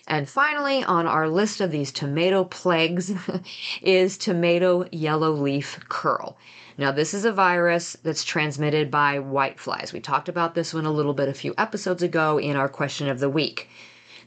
And 0.09 0.29
finally, 0.29 0.83
on 0.83 1.07
our 1.07 1.29
list 1.29 1.61
of 1.61 1.71
these 1.71 1.93
tomato 1.93 2.43
plagues 2.43 3.13
is 3.81 4.19
tomato 4.19 4.89
yellow 4.91 5.31
leaf 5.31 5.79
curl. 5.89 6.37
Now, 6.77 6.91
this 6.91 7.15
is 7.15 7.25
a 7.25 7.31
virus 7.31 7.97
that's 8.03 8.25
transmitted 8.25 8.91
by 8.91 9.19
whiteflies. 9.19 9.93
We 9.93 10.01
talked 10.01 10.29
about 10.29 10.57
this 10.57 10.75
one 10.75 10.87
a 10.87 10.91
little 10.91 11.15
bit 11.15 11.29
a 11.29 11.35
few 11.35 11.55
episodes 11.57 12.03
ago 12.03 12.39
in 12.39 12.57
our 12.57 12.69
question 12.69 13.09
of 13.09 13.21
the 13.21 13.31
week. 13.31 13.69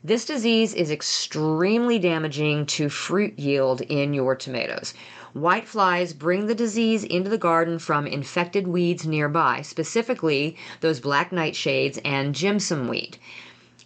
This 0.07 0.23
disease 0.23 0.75
is 0.75 0.91
extremely 0.91 1.97
damaging 1.97 2.67
to 2.67 2.89
fruit 2.89 3.39
yield 3.39 3.81
in 3.81 4.13
your 4.13 4.35
tomatoes. 4.35 4.93
White 5.33 5.67
flies 5.67 6.13
bring 6.13 6.45
the 6.45 6.53
disease 6.53 7.03
into 7.03 7.27
the 7.27 7.39
garden 7.39 7.79
from 7.79 8.05
infected 8.05 8.67
weeds 8.67 9.07
nearby, 9.07 9.63
specifically 9.63 10.57
those 10.81 10.99
black 10.99 11.31
nightshades 11.31 11.99
and 12.05 12.35
jimson 12.35 12.87
weed. 12.87 13.17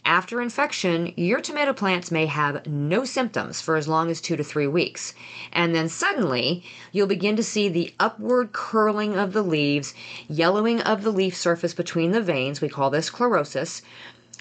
After 0.03 0.41
infection, 0.41 1.13
your 1.15 1.39
tomato 1.39 1.71
plants 1.71 2.12
may 2.12 2.25
have 2.25 2.67
no 2.67 3.05
symptoms 3.05 3.62
for 3.62 3.77
as 3.77 3.88
long 3.88 4.12
as 4.12 4.19
two 4.19 4.36
to 4.36 4.43
three 4.43 4.67
weeks. 4.67 5.13
And 5.53 5.73
then 5.73 5.88
suddenly, 5.88 6.65
you'll 6.91 7.08
begin 7.08 7.38
to 7.38 7.43
see 7.43 7.69
the 7.69 7.93
upward 7.97 8.51
curling 8.51 9.15
of 9.15 9.32
the 9.32 9.41
leaves, 9.41 9.93
yellowing 10.27 10.82
of 10.82 11.03
the 11.03 11.12
leaf 11.12 11.38
surface 11.38 11.73
between 11.73 12.12
the 12.12 12.21
veins. 12.21 12.60
We 12.60 12.67
call 12.67 12.89
this 12.89 13.10
chlorosis. 13.10 13.84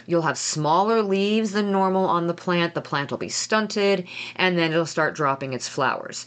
You'll 0.06 0.22
have 0.22 0.38
smaller 0.38 1.02
leaves 1.02 1.52
than 1.52 1.72
normal 1.72 2.06
on 2.06 2.26
the 2.26 2.34
plant. 2.34 2.74
The 2.74 2.80
plant 2.80 3.10
will 3.10 3.18
be 3.18 3.28
stunted, 3.28 4.06
and 4.36 4.58
then 4.58 4.72
it'll 4.72 4.86
start 4.86 5.14
dropping 5.14 5.52
its 5.52 5.68
flowers. 5.68 6.26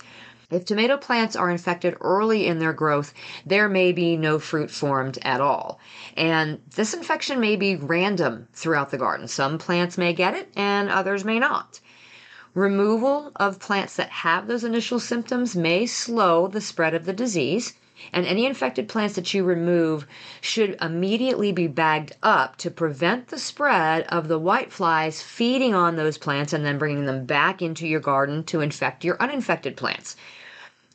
If 0.51 0.65
tomato 0.65 0.97
plants 0.97 1.37
are 1.37 1.49
infected 1.49 1.95
early 2.01 2.45
in 2.45 2.59
their 2.59 2.73
growth, 2.73 3.13
there 3.45 3.69
may 3.69 3.93
be 3.93 4.17
no 4.17 4.37
fruit 4.37 4.69
formed 4.69 5.17
at 5.21 5.39
all. 5.39 5.79
And 6.17 6.59
this 6.75 6.93
infection 6.93 7.39
may 7.39 7.55
be 7.55 7.77
random 7.77 8.49
throughout 8.53 8.91
the 8.91 8.97
garden. 8.97 9.29
Some 9.29 9.57
plants 9.57 9.97
may 9.97 10.11
get 10.11 10.33
it 10.33 10.51
and 10.55 10.89
others 10.89 11.23
may 11.23 11.39
not. 11.39 11.79
Removal 12.53 13.31
of 13.37 13.59
plants 13.59 13.95
that 13.95 14.09
have 14.09 14.47
those 14.47 14.65
initial 14.65 14.99
symptoms 14.99 15.55
may 15.55 15.85
slow 15.85 16.47
the 16.49 16.59
spread 16.59 16.93
of 16.93 17.05
the 17.05 17.13
disease. 17.13 17.73
And 18.11 18.25
any 18.25 18.45
infected 18.45 18.87
plants 18.87 19.15
that 19.15 19.33
you 19.33 19.43
remove 19.43 20.07
should 20.41 20.75
immediately 20.81 21.51
be 21.51 21.67
bagged 21.67 22.15
up 22.23 22.55
to 22.57 22.71
prevent 22.71 23.27
the 23.27 23.37
spread 23.37 24.03
of 24.09 24.27
the 24.27 24.39
white 24.39 24.71
flies 24.71 25.21
feeding 25.21 25.75
on 25.75 25.95
those 25.95 26.17
plants 26.17 26.53
and 26.53 26.65
then 26.65 26.77
bringing 26.77 27.05
them 27.05 27.25
back 27.25 27.61
into 27.61 27.87
your 27.87 27.99
garden 27.99 28.43
to 28.45 28.61
infect 28.61 29.03
your 29.03 29.21
uninfected 29.21 29.77
plants. 29.77 30.15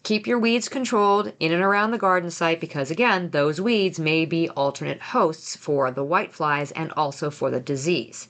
Keep 0.03 0.27
your 0.27 0.39
weeds 0.39 0.69
controlled 0.69 1.33
in 1.41 1.53
and 1.53 1.63
around 1.63 1.91
the 1.91 1.99
garden 1.99 2.31
site 2.31 2.61
because, 2.61 2.91
again, 2.91 3.31
those 3.31 3.61
weeds 3.61 3.99
may 3.99 4.25
be 4.25 4.49
alternate 4.51 5.01
hosts 5.01 5.57
for 5.57 5.91
the 5.91 6.05
white 6.05 6.33
flies 6.33 6.71
and 6.73 6.93
also 6.97 7.31
for 7.31 7.51
the 7.51 7.61
disease. 7.61 8.29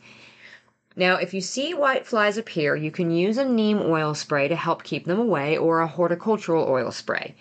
Now, 0.98 1.16
if 1.16 1.34
you 1.34 1.42
see 1.42 1.74
white 1.74 2.06
flies 2.06 2.38
appear, 2.38 2.74
you 2.74 2.90
can 2.90 3.10
use 3.10 3.36
a 3.36 3.44
neem 3.44 3.82
oil 3.82 4.14
spray 4.14 4.48
to 4.48 4.56
help 4.56 4.82
keep 4.82 5.04
them 5.04 5.18
away 5.18 5.54
or 5.54 5.80
a 5.80 5.86
horticultural 5.86 6.66
oil 6.66 6.90
spray. 6.90 7.34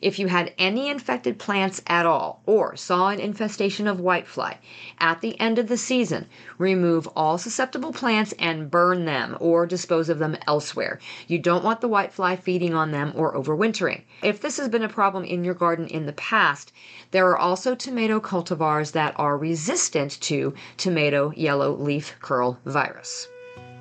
If 0.00 0.18
you 0.18 0.28
had 0.28 0.52
any 0.58 0.88
infected 0.88 1.38
plants 1.38 1.82
at 1.86 2.06
all 2.06 2.40
or 2.46 2.76
saw 2.76 3.08
an 3.08 3.18
infestation 3.18 3.88
of 3.88 3.98
whitefly 3.98 4.56
at 5.00 5.20
the 5.20 5.38
end 5.40 5.58
of 5.58 5.66
the 5.66 5.76
season, 5.76 6.26
remove 6.56 7.08
all 7.16 7.36
susceptible 7.36 7.92
plants 7.92 8.32
and 8.38 8.70
burn 8.70 9.06
them 9.06 9.36
or 9.40 9.66
dispose 9.66 10.08
of 10.08 10.20
them 10.20 10.36
elsewhere. 10.46 11.00
You 11.26 11.38
don't 11.38 11.64
want 11.64 11.80
the 11.80 11.88
whitefly 11.88 12.38
feeding 12.38 12.74
on 12.74 12.92
them 12.92 13.12
or 13.16 13.34
overwintering. 13.34 14.02
If 14.22 14.40
this 14.40 14.56
has 14.58 14.68
been 14.68 14.84
a 14.84 14.88
problem 14.88 15.24
in 15.24 15.42
your 15.42 15.54
garden 15.54 15.88
in 15.88 16.06
the 16.06 16.12
past, 16.12 16.72
there 17.10 17.26
are 17.28 17.38
also 17.38 17.74
tomato 17.74 18.20
cultivars 18.20 18.92
that 18.92 19.14
are 19.16 19.36
resistant 19.36 20.20
to 20.20 20.54
tomato 20.76 21.32
yellow 21.36 21.74
leaf 21.74 22.14
curl 22.20 22.58
virus. 22.64 23.28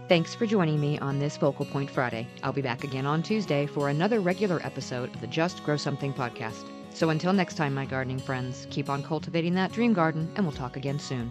Thanks 0.08 0.34
for 0.34 0.46
joining 0.46 0.80
me 0.80 0.98
on 1.00 1.20
this 1.20 1.36
Focal 1.36 1.66
Point 1.66 1.90
Friday. 1.90 2.28
I'll 2.42 2.54
be 2.54 2.62
back 2.62 2.86
again 2.86 3.06
on 3.06 3.22
Tuesday 3.22 3.66
for 3.66 3.90
another 3.90 4.22
regular 4.22 4.62
episode 4.64 5.14
of 5.14 5.20
the 5.20 5.28
Just 5.28 5.66
Grow 5.66 5.76
Something 5.76 6.14
podcast. 6.14 6.66
So 6.94 7.10
until 7.10 7.34
next 7.34 7.56
time, 7.56 7.74
my 7.74 7.86
gardening 7.86 8.20
friends, 8.20 8.68
keep 8.70 8.90
on 8.90 9.04
cultivating 9.04 9.54
that 9.56 9.74
dream 9.74 9.92
garden, 9.92 10.32
and 10.36 10.46
we'll 10.46 10.56
talk 10.56 10.78
again 10.78 10.98
soon. 10.98 11.30